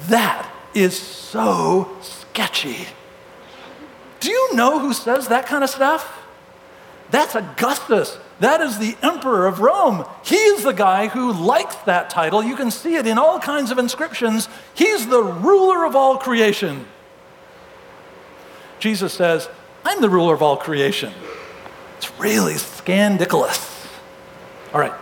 That 0.08 0.52
is 0.74 0.98
so 0.98 1.96
sketchy. 2.02 2.88
Do 4.24 4.32
you 4.32 4.56
know 4.56 4.80
who 4.80 4.94
says 4.94 5.28
that 5.28 5.48
kind 5.48 5.66
of 5.66 5.70
stuff? 5.70 6.26
That's 7.12 7.36
Augustus. 7.36 8.18
That 8.40 8.62
is 8.62 8.80
the 8.80 8.96
emperor 9.04 9.48
of 9.48 9.60
Rome. 9.60 10.06
He's 10.24 10.64
the 10.64 10.72
guy 10.72 11.08
who 11.08 11.34
likes 11.34 11.76
that 11.84 12.10
title. 12.10 12.42
You 12.42 12.56
can 12.56 12.72
see 12.72 12.96
it 12.96 13.06
in 13.06 13.18
all 13.18 13.38
kinds 13.38 13.70
of 13.70 13.78
inscriptions. 13.78 14.48
He's 14.76 15.08
the 15.08 15.22
ruler 15.22 15.84
of 15.84 15.98
all 15.98 16.18
creation. 16.18 16.86
Jesus 18.80 19.14
says, 19.14 19.50
I'm 19.84 20.00
the 20.00 20.10
ruler 20.10 20.34
of 20.34 20.42
all 20.42 20.56
creation. 20.56 21.12
It's 21.98 22.18
really 22.18 22.56
scandalous. 22.56 23.90
All 24.74 24.80
right. 24.80 24.94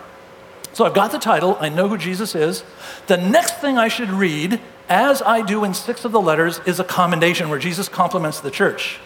So 0.74 0.84
I've 0.84 0.96
got 0.96 1.12
the 1.12 1.20
title. 1.20 1.58
I 1.60 1.70
know 1.70 1.88
who 1.88 1.98
Jesus 2.00 2.34
is. 2.34 2.64
The 3.06 3.18
next 3.18 3.62
thing 3.62 3.78
I 3.78 3.88
should 3.88 4.10
read, 4.10 4.60
as 4.90 5.22
I 5.22 5.44
do 5.44 5.64
in 5.64 5.76
six 5.76 6.06
of 6.06 6.12
the 6.12 6.22
letters, 6.22 6.60
is 6.66 6.80
a 6.80 6.84
commendation 6.84 7.50
where 7.50 7.60
Jesus 7.60 7.88
compliments 7.88 8.40
the 8.40 8.50
church. 8.50 9.00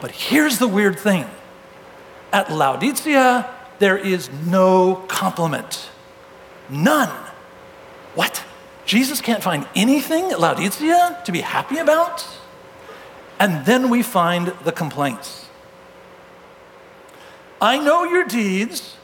But 0.00 0.12
here's 0.12 0.58
the 0.58 0.68
weird 0.68 0.98
thing 0.98 1.26
at 2.32 2.50
Laodicea, 2.50 3.48
there 3.78 3.96
is 3.96 4.30
no 4.46 4.96
compliment. 5.08 5.88
None. 6.68 7.08
What? 8.14 8.44
Jesus 8.84 9.20
can't 9.20 9.42
find 9.42 9.66
anything 9.74 10.30
at 10.30 10.40
Laodicea 10.40 11.22
to 11.24 11.32
be 11.32 11.40
happy 11.40 11.78
about? 11.78 12.26
And 13.38 13.64
then 13.66 13.90
we 13.90 14.02
find 14.02 14.48
the 14.64 14.72
complaints. 14.72 15.48
I 17.60 17.78
know 17.78 18.04
your 18.04 18.24
deeds. 18.24 18.96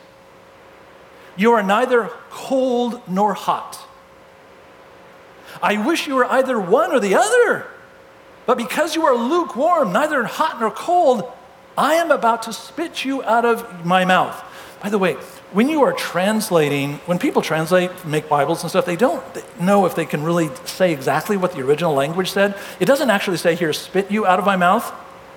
You 1.37 1.53
are 1.53 1.63
neither 1.63 2.11
cold 2.31 3.01
nor 3.09 3.35
hot. 3.35 3.87
I 5.63 5.85
wish 5.85 6.07
you 6.07 6.15
were 6.15 6.27
either 6.27 6.59
one 6.59 6.93
or 6.93 7.01
the 7.01 7.15
other. 7.15 7.67
But 8.47 8.59
because 8.59 8.95
you 8.95 9.05
are 9.07 9.17
lukewarm, 9.17 9.93
neither 9.93 10.25
hot 10.25 10.61
nor 10.61 10.71
cold, 10.71 11.31
I 11.77 11.95
am 11.95 12.11
about 12.11 12.43
to 12.45 12.53
spit 12.53 13.05
you 13.05 13.23
out 13.25 13.45
of 13.45 13.85
my 13.85 14.05
mouth. 14.05 14.43
By 14.83 14.91
the 14.91 14.99
way, 14.99 15.15
when 15.53 15.69
you 15.69 15.83
are 15.83 15.93
translating, 15.93 16.95
when 17.07 17.19
people 17.19 17.41
translate, 17.41 18.05
make 18.05 18.29
Bibles 18.29 18.63
and 18.63 18.71
stuff, 18.71 18.85
they 18.85 18.97
don't 18.97 19.25
know 19.61 19.87
if 19.87 19.95
they 19.95 20.05
can 20.05 20.23
really 20.23 20.51
say 20.65 20.93
exactly 20.93 21.37
what 21.37 21.53
the 21.53 21.63
original 21.63 21.95
language 21.95 22.31
said. 22.31 22.57
It 22.81 22.85
doesn't 22.87 23.09
actually 23.09 23.37
say 23.37 23.55
here, 23.55 23.73
spit 23.73 24.11
you 24.11 24.27
out 24.27 24.39
of 24.39 24.45
my 24.45 24.57
mouth. 24.57 24.93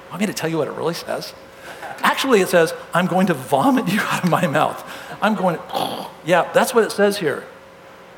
Want 0.09 0.21
me 0.21 0.25
to 0.25 0.33
tell 0.33 0.49
you 0.49 0.57
what 0.57 0.67
it 0.67 0.73
really 0.73 0.95
says? 0.95 1.33
Actually, 1.99 2.41
it 2.41 2.49
says, 2.49 2.73
I'm 2.93 3.05
going 3.05 3.27
to 3.27 3.33
vomit 3.33 3.87
you 3.87 3.99
out 4.01 4.23
of 4.23 4.29
my 4.29 4.47
mouth. 4.47 4.83
I'm 5.21 5.35
going 5.35 5.57
to, 5.57 6.07
yeah, 6.25 6.51
that's 6.51 6.73
what 6.73 6.83
it 6.83 6.91
says 6.91 7.17
here. 7.17 7.45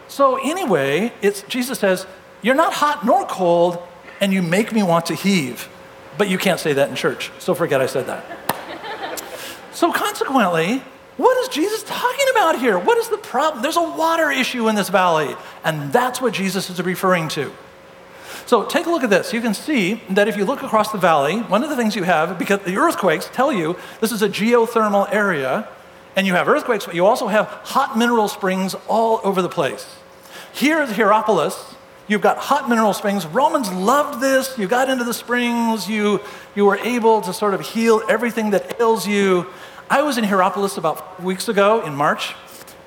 So, 0.08 0.38
anyway, 0.38 1.13
it's, 1.21 1.43
Jesus 1.43 1.80
says, 1.80 2.08
You're 2.41 2.56
not 2.56 2.73
hot 2.73 3.06
nor 3.06 3.25
cold, 3.25 3.78
and 4.19 4.34
you 4.34 4.41
make 4.41 4.71
me 4.71 4.84
want 4.84 5.05
to 5.08 5.15
heave. 5.15 5.69
But 6.17 6.29
you 6.29 6.38
can't 6.38 6.60
say 6.60 6.73
that 6.73 6.89
in 6.89 6.95
church, 6.95 7.32
so 7.39 7.53
forget 7.53 7.82
I 7.82 7.86
said 7.86 8.08
that. 8.08 9.23
so, 9.71 9.91
consequently, 9.91 10.84
what 11.17 11.38
is 11.38 11.49
Jesus 11.49 11.84
talking 11.84 12.25
about 12.32 12.60
here? 12.60 12.77
What 12.77 12.97
is 12.97 13.10
the 13.10 13.17
problem? 13.17 13.62
There's 13.62 13.77
a 13.77 13.82
water 13.82 14.29
issue 14.32 14.67
in 14.67 14.75
this 14.75 14.89
valley, 14.89 15.36
and 15.63 15.91
that's 15.93 16.21
what 16.21 16.34
Jesus 16.34 16.69
is 16.69 16.82
referring 16.82 17.29
to. 17.29 17.51
So, 18.45 18.65
take 18.65 18.86
a 18.86 18.89
look 18.89 19.03
at 19.03 19.10
this. 19.10 19.32
You 19.32 19.41
can 19.41 19.53
see 19.53 20.01
that 20.10 20.27
if 20.27 20.36
you 20.36 20.43
look 20.43 20.63
across 20.63 20.91
the 20.91 20.97
valley, 20.97 21.39
one 21.39 21.63
of 21.63 21.69
the 21.69 21.75
things 21.75 21.95
you 21.95 22.03
have, 22.03 22.38
because 22.39 22.60
the 22.62 22.77
earthquakes 22.77 23.29
tell 23.32 23.53
you 23.53 23.77
this 24.01 24.12
is 24.12 24.21
a 24.21 24.29
geothermal 24.29 25.08
area, 25.13 25.67
and 26.15 26.27
you 26.27 26.34
have 26.34 26.49
earthquakes, 26.49 26.86
but 26.86 26.95
you 26.95 27.05
also 27.05 27.27
have 27.27 27.47
hot 27.47 27.97
mineral 27.97 28.27
springs 28.27 28.75
all 28.88 29.21
over 29.23 29.41
the 29.41 29.49
place. 29.49 29.95
Here 30.51 30.82
is 30.82 30.91
Hierapolis, 30.91 31.75
You've 32.10 32.22
got 32.22 32.39
hot 32.39 32.67
mineral 32.67 32.93
springs. 32.93 33.28
Romans 33.28 33.72
loved 33.72 34.19
this. 34.19 34.58
You 34.58 34.67
got 34.67 34.89
into 34.89 35.04
the 35.04 35.13
springs. 35.13 35.88
You, 35.88 36.19
you 36.56 36.65
were 36.65 36.78
able 36.78 37.22
to 37.22 37.32
sort 37.32 37.54
of 37.54 37.62
heal 37.62 38.02
everything 38.10 38.50
that 38.50 38.82
ails 38.82 39.08
you. 39.08 39.45
I 39.91 40.02
was 40.02 40.17
in 40.17 40.24
Hierapolis 40.24 40.80
about 40.80 41.22
weeks 41.22 41.50
ago 41.50 41.86
in 41.86 41.93
March, 41.93 42.34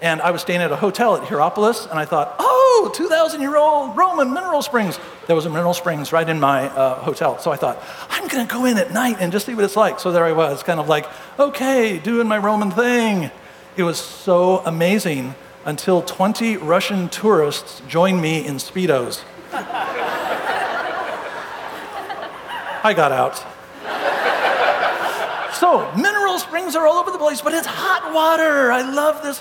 and 0.00 0.20
I 0.20 0.32
was 0.32 0.42
staying 0.42 0.60
at 0.60 0.72
a 0.72 0.76
hotel 0.76 1.14
at 1.14 1.22
Hierapolis, 1.22 1.86
and 1.86 2.00
I 2.00 2.04
thought, 2.04 2.34
oh, 2.40 2.90
2,000 2.96 3.40
year 3.40 3.56
old 3.56 3.96
Roman 3.96 4.34
mineral 4.34 4.60
springs. 4.60 4.98
There 5.28 5.36
was 5.36 5.46
a 5.46 5.50
mineral 5.50 5.74
springs 5.74 6.12
right 6.12 6.28
in 6.28 6.40
my 6.40 6.68
uh, 6.70 6.96
hotel. 6.96 7.38
So 7.38 7.52
I 7.52 7.56
thought, 7.56 7.80
I'm 8.10 8.26
going 8.26 8.44
to 8.44 8.52
go 8.52 8.64
in 8.64 8.76
at 8.76 8.92
night 8.92 9.18
and 9.20 9.30
just 9.30 9.46
see 9.46 9.54
what 9.54 9.62
it's 9.62 9.76
like. 9.76 10.00
So 10.00 10.10
there 10.10 10.24
I 10.24 10.32
was, 10.32 10.64
kind 10.64 10.80
of 10.80 10.88
like, 10.88 11.06
okay, 11.38 12.00
doing 12.00 12.26
my 12.26 12.38
Roman 12.38 12.72
thing. 12.72 13.30
It 13.76 13.84
was 13.84 13.98
so 13.98 14.58
amazing 14.66 15.36
until 15.64 16.02
20 16.02 16.56
Russian 16.56 17.08
tourists 17.08 17.82
joined 17.88 18.20
me 18.20 18.44
in 18.46 18.56
Speedos. 18.56 19.22
I 22.84 22.94
got 22.96 23.12
out. 23.12 23.44
So, 25.54 25.92
mineral 25.94 26.40
springs 26.40 26.74
are 26.74 26.86
all 26.86 26.98
over 26.98 27.12
the 27.12 27.18
place, 27.18 27.40
but 27.40 27.54
it's 27.54 27.68
hot 27.68 28.12
water. 28.12 28.72
I 28.72 28.82
love 28.82 29.22
this. 29.22 29.38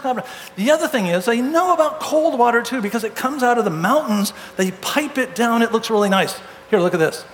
The 0.55 0.69
other 0.69 0.88
thing 0.88 1.07
is, 1.07 1.25
they 1.25 1.41
know 1.41 1.73
about 1.73 1.99
cold 1.99 2.38
water 2.38 2.62
too 2.62 2.81
because 2.81 3.03
it 3.03 3.15
comes 3.15 3.41
out 3.41 3.57
of 3.57 3.63
the 3.63 3.71
mountains. 3.71 4.31
They 4.55 4.69
pipe 4.69 5.17
it 5.17 5.34
down. 5.34 5.63
It 5.63 5.71
looks 5.71 5.89
really 5.89 6.10
nice. 6.10 6.39
Here, 6.69 6.79
look 6.79 6.93
at 6.93 6.99
this. 6.99 7.25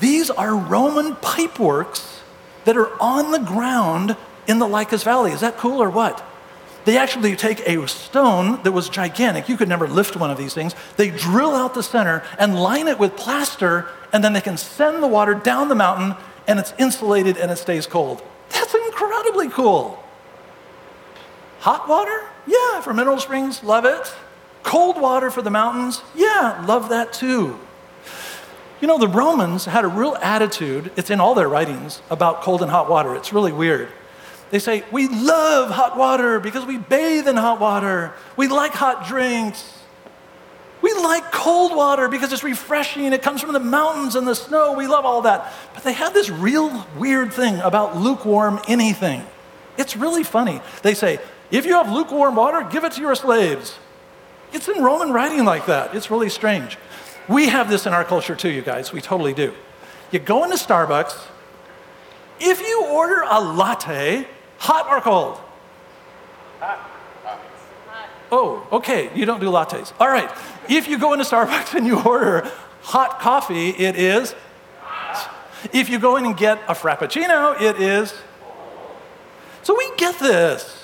These 0.00 0.30
are 0.30 0.56
Roman 0.56 1.14
pipeworks 1.16 2.18
that 2.64 2.76
are 2.76 2.90
on 3.00 3.30
the 3.30 3.38
ground 3.38 4.16
in 4.48 4.58
the 4.58 4.66
Lycus 4.66 5.04
Valley. 5.04 5.30
Is 5.30 5.40
that 5.40 5.56
cool 5.56 5.80
or 5.80 5.90
what? 5.90 6.20
They 6.84 6.98
actually 6.98 7.34
take 7.36 7.60
a 7.66 7.86
stone 7.88 8.62
that 8.62 8.72
was 8.72 8.88
gigantic. 8.88 9.48
You 9.48 9.56
could 9.56 9.68
never 9.68 9.88
lift 9.88 10.16
one 10.16 10.30
of 10.30 10.36
these 10.36 10.52
things. 10.52 10.74
They 10.96 11.10
drill 11.10 11.54
out 11.54 11.74
the 11.74 11.82
center 11.82 12.22
and 12.38 12.60
line 12.60 12.88
it 12.88 12.98
with 12.98 13.16
plaster, 13.16 13.88
and 14.12 14.22
then 14.22 14.34
they 14.34 14.40
can 14.40 14.56
send 14.56 15.02
the 15.02 15.08
water 15.08 15.34
down 15.34 15.68
the 15.68 15.74
mountain 15.74 16.14
and 16.46 16.58
it's 16.58 16.74
insulated 16.78 17.36
and 17.36 17.50
it 17.50 17.56
stays 17.56 17.86
cold. 17.86 18.22
That's 18.50 18.74
incredibly 18.74 19.48
cool. 19.48 20.02
Hot 21.60 21.88
water? 21.88 22.24
Yeah, 22.46 22.80
for 22.82 22.92
mineral 22.92 23.18
springs, 23.18 23.62
love 23.62 23.84
it. 23.84 24.14
Cold 24.62 25.00
water 25.00 25.30
for 25.30 25.42
the 25.42 25.50
mountains? 25.50 26.02
Yeah, 26.14 26.62
love 26.66 26.90
that 26.90 27.12
too. 27.12 27.58
You 28.80 28.88
know, 28.88 28.98
the 28.98 29.08
Romans 29.08 29.64
had 29.64 29.84
a 29.84 29.88
real 29.88 30.16
attitude, 30.20 30.92
it's 30.96 31.08
in 31.08 31.20
all 31.20 31.34
their 31.34 31.48
writings, 31.48 32.02
about 32.10 32.42
cold 32.42 32.60
and 32.60 32.70
hot 32.70 32.90
water. 32.90 33.14
It's 33.14 33.32
really 33.32 33.52
weird. 33.52 33.88
They 34.50 34.58
say, 34.58 34.84
We 34.92 35.08
love 35.08 35.70
hot 35.70 35.96
water 35.96 36.40
because 36.40 36.64
we 36.64 36.78
bathe 36.78 37.28
in 37.28 37.36
hot 37.36 37.60
water. 37.60 38.12
We 38.36 38.48
like 38.48 38.72
hot 38.72 39.06
drinks. 39.06 39.72
We 40.82 40.92
like 40.92 41.32
cold 41.32 41.74
water 41.74 42.08
because 42.08 42.30
it's 42.30 42.44
refreshing. 42.44 43.12
It 43.14 43.22
comes 43.22 43.40
from 43.40 43.54
the 43.54 43.60
mountains 43.60 44.16
and 44.16 44.28
the 44.28 44.34
snow. 44.34 44.74
We 44.74 44.86
love 44.86 45.06
all 45.06 45.22
that. 45.22 45.50
But 45.72 45.82
they 45.82 45.94
have 45.94 46.12
this 46.12 46.28
real 46.28 46.86
weird 46.98 47.32
thing 47.32 47.58
about 47.60 47.96
lukewarm 47.96 48.60
anything. 48.68 49.24
It's 49.78 49.96
really 49.96 50.24
funny. 50.24 50.60
They 50.82 50.92
say, 50.92 51.20
if 51.50 51.64
you 51.64 51.72
have 51.72 51.90
lukewarm 51.90 52.36
water, 52.36 52.68
give 52.70 52.84
it 52.84 52.92
to 52.92 53.00
your 53.00 53.14
slaves. 53.14 53.78
It's 54.52 54.68
in 54.68 54.82
Roman 54.82 55.10
writing 55.10 55.44
like 55.44 55.66
that. 55.66 55.94
It's 55.94 56.10
really 56.10 56.28
strange. 56.28 56.76
We 57.28 57.48
have 57.48 57.70
this 57.70 57.86
in 57.86 57.94
our 57.94 58.04
culture 58.04 58.36
too, 58.36 58.50
you 58.50 58.60
guys. 58.62 58.92
We 58.92 59.00
totally 59.00 59.32
do. 59.32 59.54
You 60.10 60.18
go 60.18 60.44
into 60.44 60.56
Starbucks, 60.56 61.16
if 62.40 62.60
you 62.60 62.86
order 62.86 63.24
a 63.28 63.40
latte, 63.40 64.28
hot 64.64 64.88
or 64.88 65.00
cold? 65.00 65.38
Hot. 66.60 66.90
Oh, 68.32 68.66
okay, 68.72 69.10
you 69.14 69.26
don't 69.26 69.38
do 69.40 69.46
lattes. 69.46 69.92
All 70.00 70.08
right. 70.08 70.30
If 70.68 70.88
you 70.88 70.98
go 70.98 71.12
into 71.12 71.24
Starbucks 71.24 71.74
and 71.74 71.86
you 71.86 72.00
order 72.02 72.50
hot 72.82 73.20
coffee, 73.20 73.68
it 73.70 73.96
is. 73.96 74.34
If 75.72 75.88
you 75.88 75.98
go 75.98 76.16
in 76.16 76.26
and 76.26 76.36
get 76.36 76.58
a 76.68 76.74
Frappuccino, 76.74 77.60
it 77.60 77.80
is. 77.80 78.12
So 79.62 79.76
we 79.76 79.88
get 79.96 80.18
this. 80.18 80.82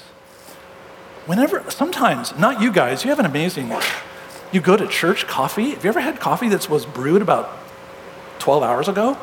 Whenever, 1.27 1.69
sometimes, 1.71 2.37
not 2.39 2.61
you 2.61 2.73
guys, 2.73 3.05
you 3.05 3.11
have 3.11 3.19
an 3.19 3.27
amazing, 3.27 3.73
you 4.53 4.61
go 4.61 4.77
to 4.77 4.87
church 4.87 5.27
coffee. 5.27 5.71
Have 5.71 5.85
you 5.85 5.89
ever 5.91 6.01
had 6.01 6.21
coffee 6.21 6.49
that 6.49 6.69
was 6.71 6.87
brewed 6.87 7.21
about 7.21 7.51
12 8.39 8.63
hours 8.63 8.89
ago? 8.89 9.19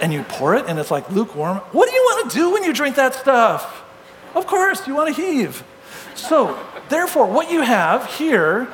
And 0.00 0.12
you 0.12 0.22
pour 0.22 0.54
it 0.54 0.66
and 0.66 0.78
it's 0.78 0.90
like 0.90 1.10
lukewarm. 1.10 1.58
What 1.72 1.88
do 1.88 1.94
you 1.94 2.02
want 2.02 2.30
to 2.30 2.36
do 2.36 2.50
when 2.52 2.64
you 2.64 2.72
drink 2.72 2.96
that 2.96 3.14
stuff? 3.14 3.84
Of 4.34 4.46
course, 4.46 4.86
you 4.86 4.94
want 4.94 5.14
to 5.14 5.22
heave. 5.22 5.64
So, 6.14 6.58
therefore, 6.88 7.26
what 7.26 7.50
you 7.50 7.62
have 7.62 8.06
here 8.14 8.68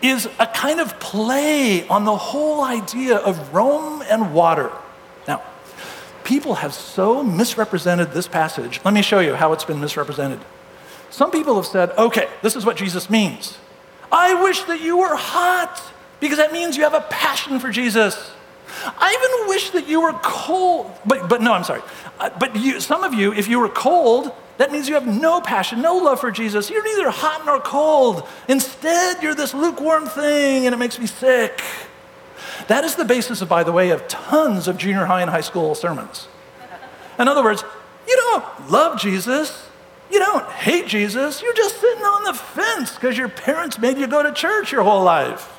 is 0.00 0.28
a 0.38 0.46
kind 0.46 0.80
of 0.80 0.98
play 1.00 1.86
on 1.88 2.04
the 2.04 2.16
whole 2.16 2.62
idea 2.62 3.16
of 3.16 3.52
Rome 3.52 4.02
and 4.08 4.32
water. 4.32 4.70
Now, 5.26 5.42
people 6.24 6.56
have 6.56 6.72
so 6.72 7.22
misrepresented 7.22 8.12
this 8.12 8.28
passage. 8.28 8.80
Let 8.84 8.94
me 8.94 9.02
show 9.02 9.20
you 9.20 9.34
how 9.34 9.52
it's 9.52 9.64
been 9.64 9.80
misrepresented. 9.80 10.40
Some 11.10 11.30
people 11.30 11.56
have 11.56 11.66
said, 11.66 11.90
okay, 11.92 12.28
this 12.42 12.54
is 12.54 12.64
what 12.64 12.76
Jesus 12.76 13.10
means. 13.10 13.58
I 14.12 14.40
wish 14.42 14.62
that 14.64 14.80
you 14.80 14.98
were 14.98 15.16
hot 15.16 15.82
because 16.20 16.38
that 16.38 16.52
means 16.52 16.76
you 16.76 16.84
have 16.84 16.94
a 16.94 17.00
passion 17.00 17.58
for 17.58 17.70
Jesus. 17.70 18.32
I 18.84 19.16
even 19.18 19.48
wish 19.48 19.70
that 19.70 19.88
you 19.88 20.00
were 20.00 20.12
cold. 20.22 20.90
But, 21.04 21.28
but 21.28 21.42
no, 21.42 21.52
I'm 21.52 21.64
sorry. 21.64 21.82
Uh, 22.18 22.30
but 22.38 22.56
you, 22.56 22.80
some 22.80 23.04
of 23.04 23.14
you, 23.14 23.32
if 23.32 23.48
you 23.48 23.58
were 23.58 23.68
cold, 23.68 24.32
that 24.58 24.72
means 24.72 24.88
you 24.88 24.94
have 24.94 25.06
no 25.06 25.40
passion, 25.40 25.80
no 25.80 25.96
love 25.96 26.20
for 26.20 26.30
Jesus. 26.30 26.68
You're 26.68 26.84
neither 26.84 27.10
hot 27.10 27.46
nor 27.46 27.60
cold. 27.60 28.26
Instead, 28.48 29.22
you're 29.22 29.34
this 29.34 29.54
lukewarm 29.54 30.06
thing, 30.06 30.66
and 30.66 30.74
it 30.74 30.78
makes 30.78 30.98
me 30.98 31.06
sick. 31.06 31.62
That 32.66 32.84
is 32.84 32.96
the 32.96 33.04
basis, 33.04 33.40
of, 33.40 33.48
by 33.48 33.62
the 33.62 33.72
way, 33.72 33.90
of 33.90 34.08
tons 34.08 34.66
of 34.66 34.76
junior 34.76 35.06
high 35.06 35.22
and 35.22 35.30
high 35.30 35.42
school 35.42 35.74
sermons. 35.74 36.28
In 37.18 37.28
other 37.28 37.42
words, 37.42 37.64
you 38.06 38.16
don't 38.16 38.70
love 38.70 39.00
Jesus. 39.00 39.66
You 40.10 40.18
don't 40.18 40.48
hate 40.50 40.86
Jesus. 40.86 41.42
You're 41.42 41.54
just 41.54 41.80
sitting 41.80 42.02
on 42.02 42.24
the 42.24 42.34
fence 42.34 42.94
because 42.94 43.16
your 43.16 43.28
parents 43.28 43.78
made 43.78 43.98
you 43.98 44.06
go 44.06 44.22
to 44.22 44.32
church 44.32 44.72
your 44.72 44.82
whole 44.82 45.04
life. 45.04 45.57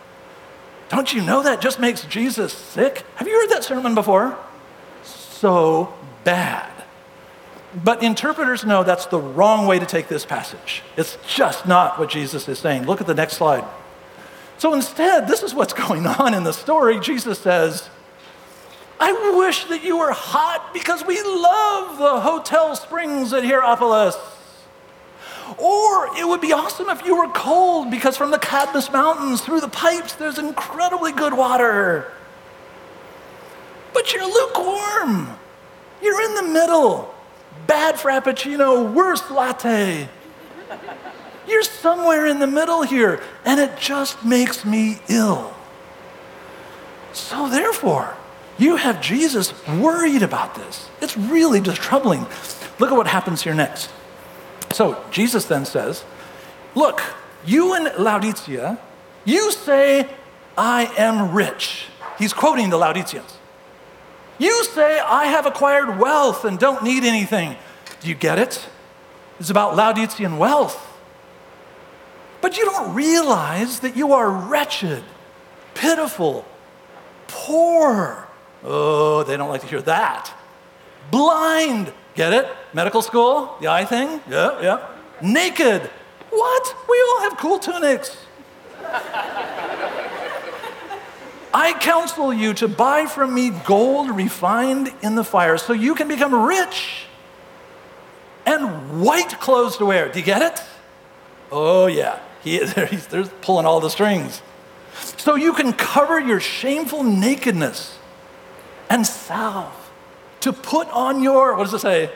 Don't 0.89 1.13
you 1.13 1.21
know 1.21 1.43
that 1.43 1.61
just 1.61 1.79
makes 1.79 2.03
Jesus 2.05 2.51
sick? 2.51 3.05
Have 3.15 3.27
you 3.27 3.39
heard 3.39 3.49
that 3.49 3.63
sermon 3.63 3.95
before? 3.95 4.37
So 5.03 5.93
bad. 6.23 6.71
But 7.83 8.01
interpreters 8.01 8.65
know 8.65 8.83
that's 8.83 9.05
the 9.05 9.19
wrong 9.19 9.67
way 9.67 9.77
to 9.77 9.85
take 9.85 10.07
this 10.07 10.25
passage. 10.25 10.81
It's 10.97 11.17
just 11.27 11.67
not 11.67 11.99
what 11.99 12.09
Jesus 12.09 12.47
is 12.49 12.57
saying. 12.57 12.85
Look 12.85 12.99
at 13.01 13.07
the 13.07 13.13
next 13.13 13.33
slide. 13.33 13.63
So 14.57 14.73
instead, 14.73 15.27
this 15.27 15.43
is 15.43 15.53
what's 15.53 15.73
going 15.87 16.07
on 16.07 16.33
in 16.33 16.43
the 16.43 16.53
story. 16.53 16.99
Jesus 16.99 17.39
says, 17.39 17.89
I 18.99 19.33
wish 19.37 19.65
that 19.65 19.83
you 19.83 19.97
were 19.97 20.11
hot 20.11 20.73
because 20.73 21.05
we 21.05 21.21
love 21.21 21.99
the 21.99 22.19
hotel 22.19 22.75
springs 22.75 23.31
at 23.31 23.43
Hierapolis. 23.43 24.15
Or 25.57 26.17
it 26.17 26.27
would 26.27 26.41
be 26.41 26.53
awesome 26.53 26.89
if 26.89 27.05
you 27.05 27.17
were 27.17 27.29
cold 27.29 27.89
because 27.89 28.17
from 28.17 28.31
the 28.31 28.39
Cadmus 28.39 28.91
Mountains 28.91 29.41
through 29.41 29.61
the 29.61 29.69
pipes 29.69 30.13
there's 30.13 30.37
incredibly 30.37 31.11
good 31.11 31.33
water. 31.33 32.11
But 33.93 34.13
you're 34.13 34.25
lukewarm. 34.25 35.29
You're 36.01 36.21
in 36.21 36.35
the 36.35 36.53
middle 36.53 37.13
bad 37.69 37.95
frappuccino, 37.95 38.91
worse 38.93 39.29
latte. 39.29 40.09
You're 41.47 41.63
somewhere 41.63 42.25
in 42.25 42.39
the 42.39 42.47
middle 42.47 42.81
here, 42.81 43.21
and 43.45 43.59
it 43.59 43.77
just 43.77 44.25
makes 44.25 44.65
me 44.65 44.99
ill. 45.07 45.53
So, 47.13 47.47
therefore, 47.47 48.15
you 48.57 48.75
have 48.75 49.01
Jesus 49.01 49.53
worried 49.67 50.23
about 50.23 50.55
this. 50.55 50.89
It's 51.01 51.15
really 51.15 51.61
just 51.61 51.79
troubling. 51.81 52.25
Look 52.79 52.91
at 52.91 52.97
what 52.97 53.07
happens 53.07 53.43
here 53.43 53.53
next. 53.53 53.89
So, 54.71 55.03
Jesus 55.11 55.45
then 55.45 55.65
says, 55.65 56.03
Look, 56.75 57.01
you 57.45 57.75
in 57.75 57.89
Laodicea, 57.97 58.79
you 59.25 59.51
say, 59.51 60.07
I 60.57 60.85
am 60.97 61.33
rich. 61.33 61.85
He's 62.17 62.33
quoting 62.33 62.69
the 62.69 62.77
Laodiceans. 62.77 63.37
You 64.37 64.63
say, 64.65 64.99
I 64.99 65.25
have 65.25 65.45
acquired 65.45 65.99
wealth 65.99 66.45
and 66.45 66.57
don't 66.57 66.83
need 66.83 67.03
anything. 67.03 67.55
Do 68.01 68.07
you 68.07 68.15
get 68.15 68.39
it? 68.39 68.67
It's 69.39 69.49
about 69.49 69.75
Laodicean 69.75 70.37
wealth. 70.37 70.85
But 72.41 72.57
you 72.57 72.65
don't 72.65 72.93
realize 72.93 73.81
that 73.81 73.97
you 73.97 74.13
are 74.13 74.29
wretched, 74.29 75.03
pitiful, 75.73 76.45
poor. 77.27 78.27
Oh, 78.63 79.23
they 79.23 79.35
don't 79.35 79.49
like 79.49 79.61
to 79.61 79.67
hear 79.67 79.81
that. 79.81 80.33
Blind. 81.11 81.91
Get 82.15 82.33
it? 82.33 82.47
Medical 82.73 83.01
school? 83.01 83.55
The 83.61 83.67
eye 83.67 83.85
thing? 83.85 84.21
Yeah, 84.29 84.61
yeah. 84.61 84.87
Naked. 85.21 85.89
What? 86.29 86.75
We 86.89 87.01
all 87.01 87.21
have 87.21 87.37
cool 87.37 87.59
tunics. 87.59 88.17
I 91.53 91.73
counsel 91.79 92.31
you 92.31 92.53
to 92.55 92.67
buy 92.67 93.05
from 93.05 93.33
me 93.33 93.49
gold 93.49 94.11
refined 94.11 94.93
in 95.01 95.15
the 95.15 95.23
fire 95.23 95.57
so 95.57 95.73
you 95.73 95.95
can 95.95 96.07
become 96.07 96.33
rich 96.33 97.05
and 98.45 99.01
white 99.01 99.39
clothes 99.39 99.77
to 99.77 99.85
wear. 99.85 100.11
Do 100.11 100.19
you 100.19 100.25
get 100.25 100.41
it? 100.41 100.61
Oh, 101.51 101.87
yeah. 101.87 102.19
He, 102.43 102.63
he's, 102.89 103.07
they're 103.07 103.25
pulling 103.25 103.65
all 103.65 103.79
the 103.79 103.89
strings. 103.89 104.41
So 105.17 105.35
you 105.35 105.53
can 105.53 105.73
cover 105.73 106.19
your 106.19 106.39
shameful 106.39 107.03
nakedness 107.03 107.97
and 108.89 109.05
salve 109.05 109.73
to 110.41 110.53
put 110.53 110.87
on 110.89 111.21
your, 111.21 111.55
what 111.55 111.65
does 111.65 111.73
it 111.73 111.79
say? 111.79 112.11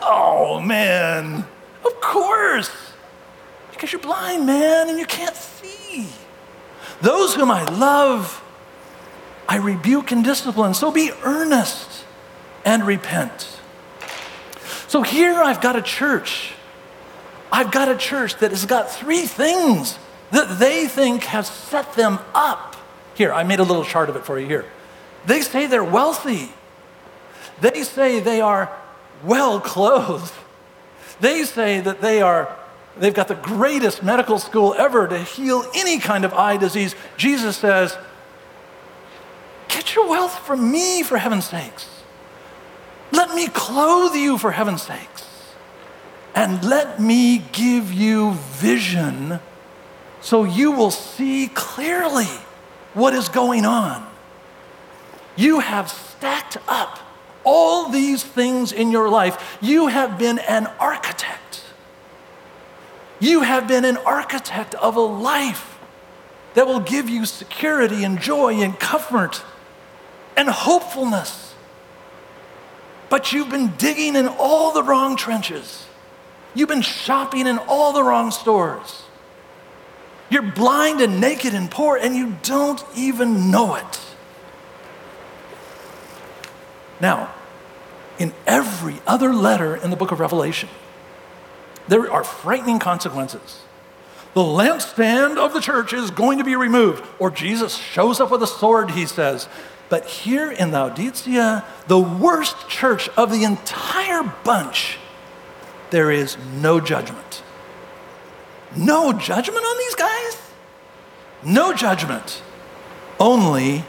Oh, 0.00 0.60
man. 0.60 1.44
Of 1.84 2.00
course. 2.00 2.70
Because 3.72 3.92
you're 3.92 4.00
blind, 4.00 4.46
man, 4.46 4.88
and 4.88 4.98
you 4.98 5.06
can't 5.06 5.34
see. 5.34 6.08
Those 7.00 7.34
whom 7.34 7.50
I 7.50 7.64
love, 7.64 8.42
I 9.48 9.56
rebuke 9.56 10.12
and 10.12 10.24
discipline. 10.24 10.74
So 10.74 10.90
be 10.90 11.10
earnest 11.22 12.04
and 12.64 12.86
repent. 12.86 13.60
So 14.88 15.02
here 15.02 15.34
I've 15.34 15.60
got 15.60 15.76
a 15.76 15.82
church. 15.82 16.52
I've 17.50 17.70
got 17.70 17.88
a 17.88 17.96
church 17.96 18.36
that 18.38 18.50
has 18.50 18.64
got 18.66 18.90
three 18.90 19.22
things 19.22 19.98
that 20.30 20.58
they 20.58 20.86
think 20.86 21.24
have 21.24 21.46
set 21.46 21.92
them 21.94 22.18
up. 22.34 22.76
Here, 23.14 23.32
I 23.32 23.44
made 23.44 23.60
a 23.60 23.64
little 23.64 23.84
chart 23.84 24.08
of 24.08 24.16
it 24.16 24.24
for 24.24 24.38
you 24.38 24.46
here. 24.46 24.64
They 25.26 25.40
say 25.40 25.66
they're 25.66 25.84
wealthy. 25.84 26.52
They 27.60 27.82
say 27.82 28.20
they 28.20 28.40
are 28.40 28.70
well 29.22 29.60
clothed. 29.60 30.34
They 31.20 31.44
say 31.44 31.80
that 31.80 32.00
they 32.00 32.20
are 32.20 32.54
they've 32.96 33.14
got 33.14 33.28
the 33.28 33.34
greatest 33.34 34.02
medical 34.02 34.38
school 34.38 34.74
ever 34.78 35.08
to 35.08 35.18
heal 35.18 35.64
any 35.74 35.98
kind 35.98 36.24
of 36.24 36.34
eye 36.34 36.56
disease. 36.56 36.94
Jesus 37.16 37.56
says, 37.56 37.96
"Get 39.68 39.94
your 39.94 40.08
wealth 40.08 40.38
from 40.40 40.70
me 40.70 41.02
for 41.02 41.18
heaven's 41.18 41.46
sakes. 41.46 41.88
Let 43.12 43.34
me 43.34 43.48
clothe 43.48 44.14
you 44.14 44.38
for 44.38 44.52
heaven's 44.52 44.82
sakes. 44.82 45.24
And 46.34 46.64
let 46.64 46.98
me 47.00 47.38
give 47.52 47.92
you 47.92 48.32
vision 48.32 49.38
so 50.20 50.42
you 50.42 50.72
will 50.72 50.90
see 50.90 51.48
clearly 51.54 52.28
what 52.92 53.14
is 53.14 53.28
going 53.28 53.64
on." 53.64 54.04
You 55.36 55.60
have 55.60 55.90
stacked 55.90 56.58
up 56.68 56.98
all 57.44 57.88
these 57.90 58.22
things 58.22 58.72
in 58.72 58.90
your 58.90 59.08
life. 59.08 59.58
You 59.60 59.88
have 59.88 60.18
been 60.18 60.38
an 60.38 60.66
architect. 60.80 61.62
You 63.20 63.42
have 63.42 63.68
been 63.68 63.84
an 63.84 63.96
architect 63.98 64.74
of 64.74 64.96
a 64.96 65.00
life 65.00 65.78
that 66.54 66.66
will 66.66 66.80
give 66.80 67.08
you 67.08 67.26
security 67.26 68.04
and 68.04 68.20
joy 68.20 68.54
and 68.54 68.78
comfort 68.78 69.42
and 70.36 70.48
hopefulness. 70.48 71.54
But 73.10 73.32
you've 73.32 73.50
been 73.50 73.72
digging 73.76 74.16
in 74.16 74.26
all 74.26 74.72
the 74.72 74.82
wrong 74.82 75.16
trenches. 75.16 75.86
You've 76.54 76.68
been 76.68 76.82
shopping 76.82 77.46
in 77.46 77.58
all 77.58 77.92
the 77.92 78.02
wrong 78.02 78.30
stores. 78.30 79.04
You're 80.30 80.42
blind 80.42 81.00
and 81.00 81.20
naked 81.20 81.54
and 81.54 81.70
poor, 81.70 81.96
and 81.96 82.14
you 82.14 82.36
don't 82.42 82.82
even 82.96 83.50
know 83.50 83.74
it. 83.74 84.00
Now, 87.04 87.34
in 88.18 88.32
every 88.46 89.02
other 89.06 89.30
letter 89.34 89.76
in 89.76 89.90
the 89.90 89.96
book 89.96 90.10
of 90.10 90.20
Revelation, 90.20 90.70
there 91.86 92.10
are 92.10 92.24
frightening 92.24 92.78
consequences. 92.78 93.60
The 94.32 94.40
lampstand 94.40 95.36
of 95.36 95.52
the 95.52 95.60
church 95.60 95.92
is 95.92 96.10
going 96.10 96.38
to 96.38 96.44
be 96.44 96.56
removed, 96.56 97.04
or 97.18 97.30
Jesus 97.30 97.76
shows 97.76 98.20
up 98.20 98.30
with 98.30 98.42
a 98.42 98.46
sword, 98.46 98.92
he 98.92 99.04
says. 99.04 99.50
But 99.90 100.06
here 100.06 100.50
in 100.50 100.72
Laodicea, 100.72 101.62
the 101.88 102.00
worst 102.00 102.70
church 102.70 103.10
of 103.18 103.30
the 103.30 103.44
entire 103.44 104.22
bunch, 104.42 104.96
there 105.90 106.10
is 106.10 106.38
no 106.54 106.80
judgment. 106.80 107.42
No 108.74 109.12
judgment 109.12 109.62
on 109.62 109.76
these 109.76 109.94
guys? 109.94 110.38
No 111.44 111.74
judgment. 111.74 112.42
Only 113.20 113.84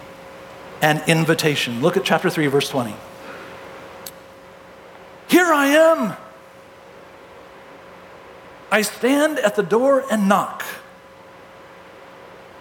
an 0.82 1.02
invitation. 1.08 1.82
Look 1.82 1.98
at 1.98 2.04
chapter 2.04 2.30
3, 2.30 2.48
verse 2.48 2.70
20. 2.70 2.96
Here 5.28 5.52
I 5.52 5.68
am. 5.68 6.18
I 8.72 8.82
stand 8.82 9.40
at 9.40 9.56
the 9.56 9.64
door 9.64 10.06
and 10.12 10.28
knock. 10.28 10.64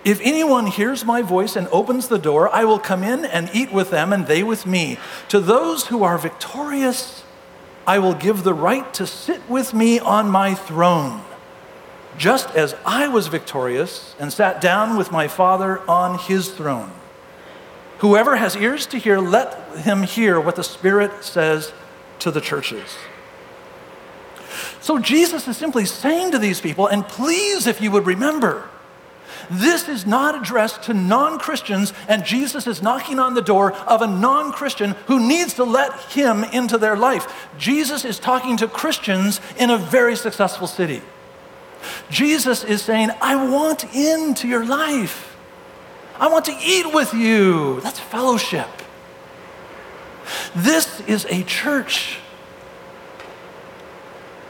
If 0.04 0.20
anyone 0.20 0.66
hears 0.66 1.04
my 1.04 1.22
voice 1.22 1.56
and 1.56 1.66
opens 1.68 2.08
the 2.08 2.18
door, 2.18 2.54
I 2.54 2.64
will 2.64 2.78
come 2.78 3.02
in 3.02 3.24
and 3.24 3.48
eat 3.54 3.72
with 3.72 3.90
them 3.90 4.12
and 4.12 4.26
they 4.26 4.42
with 4.42 4.66
me. 4.66 4.98
To 5.28 5.40
those 5.40 5.86
who 5.86 6.04
are 6.04 6.18
victorious, 6.18 7.24
I 7.86 7.98
will 7.98 8.14
give 8.14 8.44
the 8.44 8.54
right 8.54 8.92
to 8.94 9.06
sit 9.06 9.48
with 9.48 9.72
me 9.72 9.98
on 9.98 10.28
my 10.28 10.54
throne, 10.54 11.22
just 12.18 12.50
as 12.50 12.74
I 12.84 13.08
was 13.08 13.28
victorious 13.28 14.14
and 14.18 14.32
sat 14.32 14.60
down 14.60 14.96
with 14.96 15.10
my 15.10 15.26
Father 15.26 15.80
on 15.88 16.18
his 16.18 16.50
throne. 16.50 16.92
Whoever 18.04 18.36
has 18.36 18.54
ears 18.54 18.84
to 18.88 18.98
hear, 18.98 19.18
let 19.18 19.78
him 19.78 20.02
hear 20.02 20.38
what 20.38 20.56
the 20.56 20.62
Spirit 20.62 21.24
says 21.24 21.72
to 22.18 22.30
the 22.30 22.42
churches. 22.42 22.98
So 24.82 24.98
Jesus 24.98 25.48
is 25.48 25.56
simply 25.56 25.86
saying 25.86 26.32
to 26.32 26.38
these 26.38 26.60
people, 26.60 26.86
and 26.86 27.08
please, 27.08 27.66
if 27.66 27.80
you 27.80 27.90
would 27.92 28.04
remember, 28.04 28.68
this 29.50 29.88
is 29.88 30.04
not 30.04 30.34
addressed 30.34 30.82
to 30.82 30.92
non 30.92 31.38
Christians, 31.38 31.94
and 32.06 32.26
Jesus 32.26 32.66
is 32.66 32.82
knocking 32.82 33.18
on 33.18 33.32
the 33.32 33.40
door 33.40 33.72
of 33.72 34.02
a 34.02 34.06
non 34.06 34.52
Christian 34.52 34.90
who 35.06 35.18
needs 35.26 35.54
to 35.54 35.64
let 35.64 35.98
him 36.12 36.44
into 36.44 36.76
their 36.76 36.96
life. 36.96 37.48
Jesus 37.56 38.04
is 38.04 38.18
talking 38.18 38.58
to 38.58 38.68
Christians 38.68 39.40
in 39.56 39.70
a 39.70 39.78
very 39.78 40.14
successful 40.14 40.66
city. 40.66 41.00
Jesus 42.10 42.64
is 42.64 42.82
saying, 42.82 43.12
I 43.22 43.48
want 43.48 43.94
into 43.94 44.46
your 44.46 44.66
life. 44.66 45.33
I 46.18 46.28
want 46.28 46.44
to 46.46 46.56
eat 46.62 46.92
with 46.92 47.12
you. 47.12 47.80
That's 47.80 47.98
fellowship. 47.98 48.68
This 50.54 51.00
is 51.02 51.26
a 51.28 51.42
church 51.42 52.18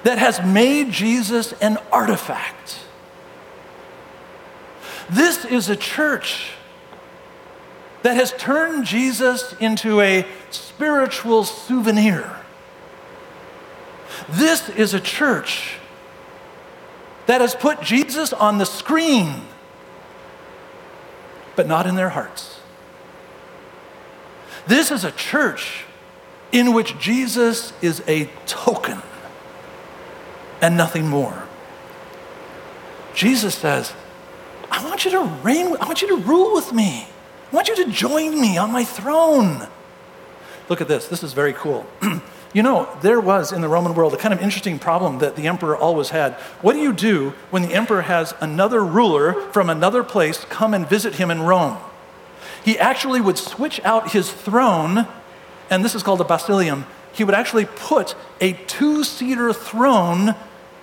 that 0.02 0.18
has 0.18 0.44
made 0.44 0.90
Jesus 0.90 1.52
an 1.54 1.78
artifact. 1.90 2.80
This 5.10 5.44
is 5.44 5.68
a 5.68 5.76
church 5.76 6.50
that 8.02 8.16
has 8.16 8.32
turned 8.32 8.84
Jesus 8.84 9.54
into 9.60 10.00
a 10.00 10.26
spiritual 10.50 11.44
souvenir. 11.44 12.36
This 14.28 14.68
is 14.68 14.92
a 14.92 15.00
church 15.00 15.78
that 17.26 17.40
has 17.40 17.54
put 17.54 17.80
Jesus 17.80 18.34
on 18.34 18.58
the 18.58 18.66
screen, 18.66 19.42
but 21.56 21.66
not 21.66 21.86
in 21.86 21.94
their 21.94 22.10
hearts. 22.10 22.60
This 24.66 24.90
is 24.90 25.04
a 25.04 25.10
church 25.10 25.84
in 26.52 26.72
which 26.72 26.98
Jesus 26.98 27.72
is 27.82 28.02
a 28.06 28.26
token 28.46 29.02
and 30.60 30.76
nothing 30.76 31.08
more. 31.08 31.44
Jesus 33.14 33.54
says, 33.54 33.92
I 34.70 34.84
want 34.84 35.04
you 35.04 35.10
to 35.12 35.24
reign, 35.42 35.66
I 35.80 35.86
want 35.86 36.02
you 36.02 36.08
to 36.08 36.16
rule 36.16 36.54
with 36.54 36.72
me. 36.72 37.06
I 37.52 37.54
want 37.54 37.68
you 37.68 37.76
to 37.76 37.90
join 37.90 38.40
me 38.40 38.56
on 38.56 38.72
my 38.72 38.84
throne. 38.84 39.68
Look 40.68 40.80
at 40.80 40.88
this. 40.88 41.08
This 41.08 41.22
is 41.22 41.32
very 41.32 41.52
cool. 41.52 41.86
you 42.54 42.62
know, 42.62 42.88
there 43.02 43.20
was 43.20 43.52
in 43.52 43.60
the 43.60 43.68
Roman 43.68 43.94
world 43.94 44.14
a 44.14 44.16
kind 44.16 44.32
of 44.32 44.40
interesting 44.40 44.78
problem 44.78 45.18
that 45.18 45.36
the 45.36 45.46
emperor 45.46 45.76
always 45.76 46.08
had. 46.08 46.32
What 46.62 46.72
do 46.72 46.78
you 46.78 46.94
do 46.94 47.34
when 47.50 47.60
the 47.62 47.74
emperor 47.74 48.02
has 48.02 48.32
another 48.40 48.82
ruler 48.82 49.34
from 49.52 49.68
another 49.68 50.02
place 50.02 50.46
come 50.48 50.72
and 50.72 50.88
visit 50.88 51.16
him 51.16 51.30
in 51.30 51.42
Rome? 51.42 51.76
he 52.64 52.78
actually 52.78 53.20
would 53.20 53.36
switch 53.36 53.78
out 53.84 54.12
his 54.12 54.32
throne, 54.32 55.06
and 55.68 55.84
this 55.84 55.94
is 55.94 56.02
called 56.02 56.20
a 56.20 56.24
basileum. 56.24 56.86
He 57.12 57.22
would 57.22 57.34
actually 57.34 57.66
put 57.66 58.14
a 58.40 58.54
two 58.66 59.04
seater 59.04 59.52
throne 59.52 60.34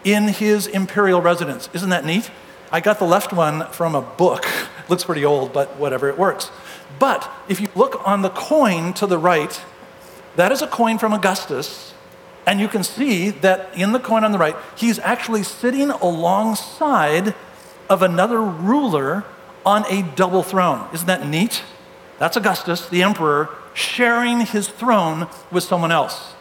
in 0.03 0.27
his 0.27 0.67
imperial 0.67 1.21
residence. 1.21 1.69
Isn't 1.73 1.89
that 1.89 2.05
neat? 2.05 2.29
I 2.71 2.79
got 2.79 2.99
the 2.99 3.05
left 3.05 3.34
one 3.34 3.67
from 3.71 3.95
a 3.95 4.01
book. 4.01 4.45
It 4.45 4.69
Looks 4.89 5.03
pretty 5.03 5.25
old, 5.25 5.53
but 5.53 5.77
whatever, 5.77 6.07
it 6.07 6.17
works. 6.17 6.51
But 6.99 7.29
if 7.49 7.60
you 7.60 7.67
look 7.75 8.07
on 8.07 8.21
the 8.21 8.29
coin 8.29 8.93
to 8.93 9.07
the 9.07 9.17
right, 9.17 9.62
that 10.36 10.52
is 10.52 10.62
a 10.62 10.67
coin 10.67 10.98
from 10.98 11.13
Augustus. 11.13 11.94
And 12.46 12.60
you 12.60 12.67
can 12.67 12.84
see 12.84 13.30
that 13.30 13.70
in 13.78 13.91
the 13.91 14.00
coin 14.00 14.24
on 14.24 14.32
the 14.32 14.38
right, 14.38 14.56
he's 14.76 14.98
actually 15.00 15.44
sitting 15.44 15.91
alongside 15.91 17.36
of 17.89 18.02
another 18.02 18.41
ruler 18.41 19.24
on 19.65 19.86
a 19.91 20.02
double 20.15 20.44
throne. 20.44 20.88
Isn't 20.94 21.08
that 21.08 21.28
neat? 21.28 21.63
That's 22.17 22.38
Augustus, 22.38 22.88
the 22.88 23.04
emperor, 23.04 23.50
sharing 23.74 24.41
his 24.41 24.67
throne 24.67 25.28
with 25.52 25.63
someone 25.63 25.91
else. 25.91 26.34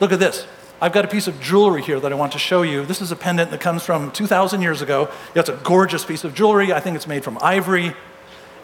Look 0.00 0.12
at 0.12 0.18
this. 0.18 0.46
I've 0.80 0.92
got 0.92 1.04
a 1.04 1.08
piece 1.08 1.28
of 1.28 1.40
jewelry 1.40 1.82
here 1.82 2.00
that 2.00 2.10
I 2.10 2.16
want 2.16 2.32
to 2.32 2.38
show 2.38 2.62
you. 2.62 2.84
This 2.84 3.00
is 3.00 3.12
a 3.12 3.16
pendant 3.16 3.50
that 3.52 3.60
comes 3.60 3.84
from 3.84 4.10
2,000 4.10 4.62
years 4.62 4.82
ago. 4.82 5.08
It's 5.34 5.48
a 5.48 5.56
gorgeous 5.62 6.04
piece 6.04 6.24
of 6.24 6.34
jewelry. 6.34 6.72
I 6.72 6.80
think 6.80 6.96
it's 6.96 7.06
made 7.06 7.22
from 7.22 7.38
ivory. 7.40 7.94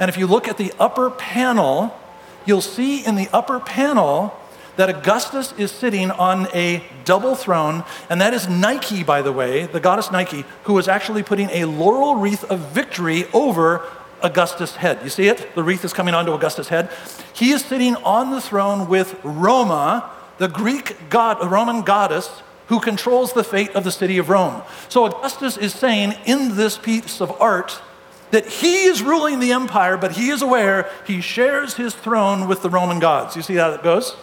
And 0.01 0.09
if 0.09 0.17
you 0.17 0.27
look 0.27 0.49
at 0.49 0.59
the 0.59 0.73
upper 0.81 1.11
panel, 1.11 1.97
you'll 2.45 2.61
see 2.61 3.05
in 3.05 3.15
the 3.15 3.29
upper 3.33 3.61
panel 3.61 4.37
that 4.79 4.89
Augustus 4.89 5.53
is 5.59 5.73
sitting 5.73 6.13
on 6.13 6.47
a 6.55 6.81
double 7.05 7.35
throne, 7.35 7.83
and 8.09 8.21
that 8.21 8.33
is 8.33 8.49
Nike, 8.49 9.03
by 9.03 9.23
the 9.23 9.33
way, 9.33 9.67
the 9.67 9.81
goddess 9.81 10.13
Nike, 10.13 10.45
who 10.63 10.79
is 10.79 10.87
actually 10.87 11.25
putting 11.25 11.51
a 11.51 11.65
laurel 11.65 12.15
wreath 12.15 12.45
of 12.45 12.61
victory 12.61 13.27
over 13.33 13.85
Augustus' 14.23 14.77
head. 14.77 15.01
You 15.03 15.11
see 15.11 15.27
it? 15.27 15.53
The 15.57 15.65
wreath 15.65 15.85
is 15.85 15.93
coming 15.93 16.15
onto 16.15 16.31
Augustus' 16.31 16.69
head. 16.69 16.91
He 17.33 17.51
is 17.51 17.65
sitting 17.65 17.97
on 17.97 18.31
the 18.31 18.41
throne 18.41 18.89
with 18.89 19.19
Roma, 19.25 20.09
the 20.39 20.47
Greek 20.47 21.11
god, 21.11 21.39
a 21.43 21.49
Roman 21.49 21.83
goddess, 21.83 22.43
who 22.69 22.79
controls 22.79 23.33
the 23.33 23.43
fate 23.43 23.75
of 23.75 23.83
the 23.83 23.91
city 23.91 24.17
of 24.19 24.29
Rome. 24.29 24.63
So 24.89 25.07
Augustus 25.07 25.57
is 25.57 25.75
saying 25.75 26.15
in 26.25 26.55
this 26.55 26.79
piece 26.79 27.21
of 27.21 27.33
art 27.41 27.83
that 28.31 28.47
he 28.47 28.85
is 28.85 29.03
ruling 29.03 29.41
the 29.41 29.51
empire, 29.51 29.97
but 29.97 30.13
he 30.13 30.29
is 30.29 30.41
aware 30.41 30.89
he 31.05 31.21
shares 31.21 31.75
his 31.75 31.97
throne 31.97 32.47
with 32.47 32.63
the 32.63 32.71
Roman 32.71 33.01
gods. 33.01 33.35
You 33.35 33.43
see 33.43 33.57
how 33.57 33.73
that 33.73 33.83
goes? 33.83 34.15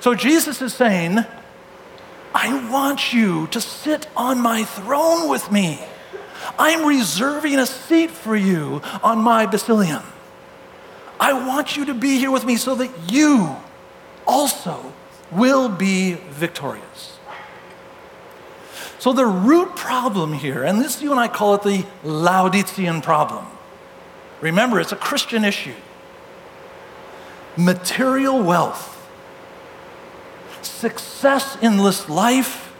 So 0.00 0.14
Jesus 0.14 0.62
is 0.62 0.74
saying, 0.74 1.24
I 2.34 2.70
want 2.70 3.12
you 3.12 3.46
to 3.48 3.60
sit 3.60 4.06
on 4.16 4.40
my 4.40 4.64
throne 4.64 5.28
with 5.28 5.50
me. 5.50 5.80
I'm 6.58 6.86
reserving 6.86 7.58
a 7.58 7.66
seat 7.66 8.10
for 8.10 8.36
you 8.36 8.82
on 9.02 9.18
my 9.18 9.46
basilium. 9.46 10.04
I 11.18 11.32
want 11.32 11.76
you 11.76 11.86
to 11.86 11.94
be 11.94 12.18
here 12.18 12.30
with 12.30 12.44
me 12.44 12.56
so 12.56 12.74
that 12.74 12.90
you 13.10 13.56
also 14.26 14.92
will 15.30 15.68
be 15.68 16.14
victorious. 16.30 17.18
So, 18.98 19.12
the 19.12 19.26
root 19.26 19.76
problem 19.76 20.32
here, 20.32 20.62
and 20.62 20.80
this 20.80 21.00
you 21.00 21.10
and 21.10 21.20
I 21.20 21.28
call 21.28 21.54
it 21.54 21.62
the 21.62 21.84
Laodicean 22.02 23.02
problem. 23.02 23.46
Remember, 24.40 24.80
it's 24.80 24.92
a 24.92 24.96
Christian 24.96 25.44
issue. 25.44 25.74
Material 27.56 28.42
wealth, 28.42 28.95
success 30.76 31.56
in 31.60 31.78
this 31.78 32.08
life 32.08 32.72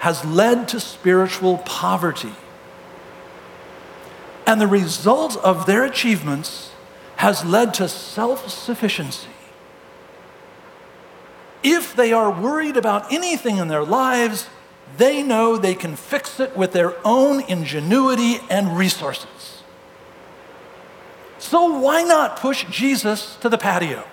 has 0.00 0.24
led 0.24 0.68
to 0.68 0.80
spiritual 0.80 1.58
poverty. 1.58 2.32
And 4.46 4.60
the 4.60 4.66
result 4.66 5.36
of 5.38 5.66
their 5.66 5.84
achievements 5.84 6.72
has 7.16 7.44
led 7.44 7.74
to 7.74 7.88
self 7.88 8.48
sufficiency. 8.48 9.28
If 11.62 11.94
they 11.94 12.12
are 12.12 12.30
worried 12.30 12.76
about 12.76 13.12
anything 13.12 13.58
in 13.58 13.68
their 13.68 13.84
lives, 13.84 14.48
they 14.96 15.22
know 15.22 15.56
they 15.56 15.74
can 15.74 15.96
fix 15.96 16.40
it 16.40 16.56
with 16.56 16.72
their 16.72 16.94
own 17.06 17.42
ingenuity 17.42 18.38
and 18.48 18.76
resources. 18.76 19.62
So, 21.38 21.78
why 21.78 22.02
not 22.02 22.38
push 22.38 22.64
Jesus 22.70 23.36
to 23.36 23.48
the 23.48 23.58
patio? 23.58 24.04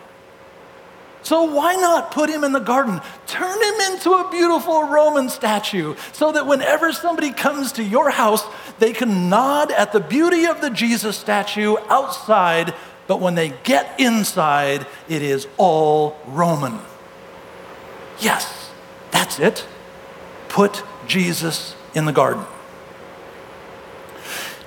So, 1.23 1.43
why 1.43 1.75
not 1.75 2.11
put 2.11 2.29
him 2.29 2.43
in 2.43 2.53
the 2.53 2.59
garden? 2.59 3.01
Turn 3.25 3.61
him 3.61 3.91
into 3.91 4.11
a 4.11 4.29
beautiful 4.31 4.83
Roman 4.83 5.29
statue 5.29 5.95
so 6.13 6.31
that 6.31 6.47
whenever 6.47 6.93
somebody 6.93 7.31
comes 7.31 7.73
to 7.73 7.83
your 7.83 8.09
house, 8.09 8.43
they 8.79 8.93
can 8.93 9.29
nod 9.29 9.71
at 9.71 9.91
the 9.91 9.99
beauty 9.99 10.45
of 10.45 10.61
the 10.61 10.69
Jesus 10.69 11.17
statue 11.17 11.75
outside, 11.89 12.73
but 13.07 13.19
when 13.19 13.35
they 13.35 13.53
get 13.63 13.99
inside, 13.99 14.85
it 15.09 15.21
is 15.21 15.47
all 15.57 16.17
Roman. 16.27 16.79
Yes, 18.19 18.71
that's 19.11 19.39
it. 19.39 19.65
Put 20.47 20.83
Jesus 21.07 21.75
in 21.93 22.05
the 22.05 22.13
garden. 22.13 22.45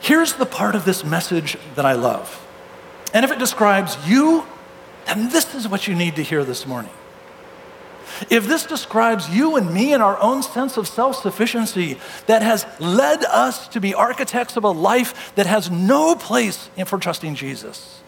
Here's 0.00 0.34
the 0.34 0.46
part 0.46 0.74
of 0.74 0.84
this 0.84 1.04
message 1.04 1.56
that 1.74 1.84
I 1.84 1.92
love. 1.92 2.46
And 3.12 3.24
if 3.24 3.30
it 3.30 3.38
describes 3.38 3.96
you, 4.06 4.46
then 5.10 5.28
this 5.30 5.54
is 5.54 5.68
what 5.68 5.88
you 5.88 5.94
need 5.94 6.16
to 6.16 6.22
hear 6.22 6.44
this 6.44 6.66
morning. 6.66 6.92
If 8.28 8.46
this 8.46 8.66
describes 8.66 9.28
you 9.30 9.56
and 9.56 9.72
me 9.72 9.92
and 9.94 10.02
our 10.02 10.20
own 10.20 10.42
sense 10.42 10.76
of 10.76 10.86
self 10.86 11.16
sufficiency 11.16 11.98
that 12.26 12.42
has 12.42 12.66
led 12.78 13.24
us 13.24 13.68
to 13.68 13.80
be 13.80 13.94
architects 13.94 14.56
of 14.56 14.64
a 14.64 14.70
life 14.70 15.34
that 15.36 15.46
has 15.46 15.70
no 15.70 16.14
place 16.14 16.68
for 16.86 16.98
trusting 16.98 17.34
Jesus, 17.34 18.00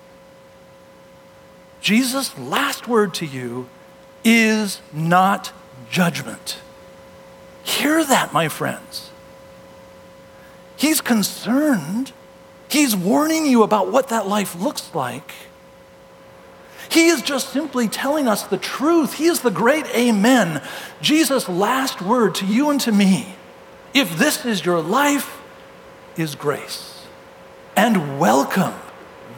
Jesus' 1.81 2.37
last 2.39 2.87
word 2.87 3.15
to 3.15 3.27
you 3.27 3.69
is 4.25 4.81
not 4.93 5.53
judgment. 5.91 6.59
Hear 7.65 8.05
that, 8.05 8.33
my 8.33 8.49
friends. 8.49 9.11
He's 10.77 11.01
concerned. 11.01 12.13
He's 12.69 12.97
warning 12.97 13.47
you 13.47 13.63
about 13.63 13.91
what 13.93 14.09
that 14.09 14.27
life 14.27 14.61
looks 14.61 14.95
like. 14.95 15.33
He 16.93 17.07
is 17.07 17.23
just 17.23 17.49
simply 17.49 17.89
telling 17.89 18.29
us 18.29 18.43
the 18.43 18.59
truth. 18.59 19.15
He 19.15 19.25
is 19.25 19.41
the 19.41 19.51
great 19.51 19.87
Amen. 19.95 20.63
Jesus' 21.01 21.49
last 21.49 22.03
word 22.03 22.35
to 22.37 22.47
you 22.47 22.69
and 22.69 22.79
to 22.83 22.93
me, 22.93 23.35
if 23.95 24.19
this 24.19 24.45
is 24.45 24.65
your 24.65 24.81
life, 24.81 25.41
is 26.19 26.35
grace 26.35 27.07
and 27.77 28.21
welcome. 28.21 28.75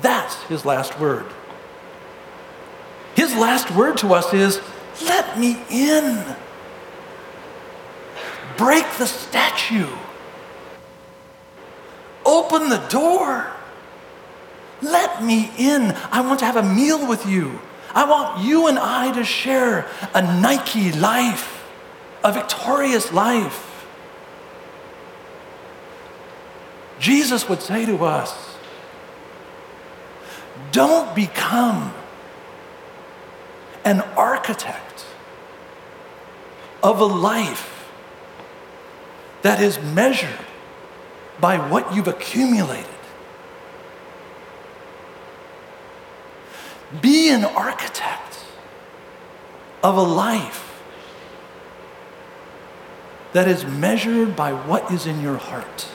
That's 0.02 0.34
his 0.44 0.64
last 0.64 0.98
word. 0.98 1.26
His 3.14 3.32
last 3.36 3.70
word 3.70 3.98
to 3.98 4.14
us 4.14 4.34
is, 4.34 4.60
let 5.04 5.38
me 5.38 5.56
in. 5.70 6.24
Break 8.56 8.84
the 8.98 9.06
statue. 9.06 9.88
Open 12.26 12.68
the 12.68 12.84
door. 12.88 13.53
Let 14.84 15.24
me 15.24 15.50
in. 15.56 15.92
I 16.12 16.20
want 16.20 16.40
to 16.40 16.44
have 16.44 16.56
a 16.56 16.62
meal 16.62 17.06
with 17.08 17.26
you. 17.26 17.58
I 17.94 18.08
want 18.08 18.44
you 18.44 18.66
and 18.66 18.78
I 18.78 19.12
to 19.12 19.24
share 19.24 19.86
a 20.12 20.22
Nike 20.40 20.92
life, 20.92 21.64
a 22.22 22.32
victorious 22.32 23.12
life. 23.12 23.86
Jesus 26.98 27.48
would 27.48 27.62
say 27.62 27.86
to 27.86 28.04
us, 28.04 28.56
don't 30.70 31.14
become 31.14 31.92
an 33.84 34.00
architect 34.16 35.04
of 36.82 37.00
a 37.00 37.04
life 37.04 37.90
that 39.42 39.60
is 39.60 39.80
measured 39.80 40.38
by 41.40 41.56
what 41.56 41.94
you've 41.94 42.08
accumulated. 42.08 42.86
Be 47.00 47.23
an 47.34 47.44
architect 47.44 48.44
of 49.82 49.96
a 49.96 50.02
life 50.02 50.82
that 53.32 53.48
is 53.48 53.64
measured 53.64 54.36
by 54.36 54.52
what 54.52 54.90
is 54.92 55.06
in 55.06 55.20
your 55.20 55.36
heart. 55.36 55.88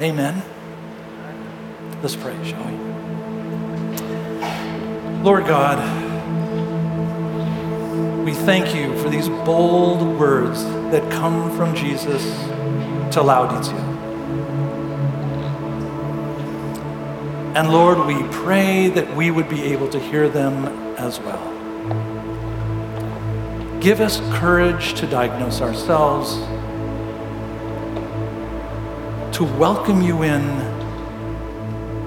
Amen. 0.00 0.42
Let's 2.00 2.16
pray, 2.16 2.36
shall 2.44 2.64
we? 2.64 2.72
Lord 5.22 5.44
God, 5.46 5.78
we 8.24 8.32
thank 8.32 8.74
you 8.74 8.96
for 9.02 9.10
these 9.10 9.28
bold 9.28 10.18
words 10.18 10.64
that 10.92 11.10
come 11.10 11.54
from 11.56 11.74
Jesus 11.74 12.22
to 13.12 13.22
Laodicea. 13.22 13.89
And 17.52 17.72
Lord, 17.72 18.06
we 18.06 18.22
pray 18.30 18.88
that 18.90 19.16
we 19.16 19.32
would 19.32 19.48
be 19.48 19.64
able 19.64 19.88
to 19.88 19.98
hear 19.98 20.28
them 20.28 20.66
as 20.96 21.18
well. 21.18 21.46
Give 23.80 24.00
us 24.00 24.20
courage 24.38 24.94
to 25.00 25.06
diagnose 25.06 25.60
ourselves, 25.60 26.34
to 29.36 29.44
welcome 29.58 30.00
you 30.00 30.22
in, 30.22 30.42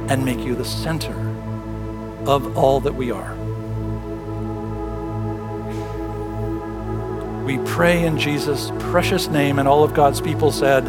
and 0.10 0.24
make 0.24 0.40
you 0.40 0.56
the 0.56 0.64
center 0.64 1.14
of 2.26 2.58
all 2.58 2.80
that 2.80 2.96
we 2.96 3.12
are. 3.12 3.36
We 7.44 7.58
pray 7.70 8.06
in 8.06 8.18
Jesus' 8.18 8.72
precious 8.80 9.28
name, 9.28 9.60
and 9.60 9.68
all 9.68 9.84
of 9.84 9.94
God's 9.94 10.22
people 10.22 10.54
said, 10.54 10.86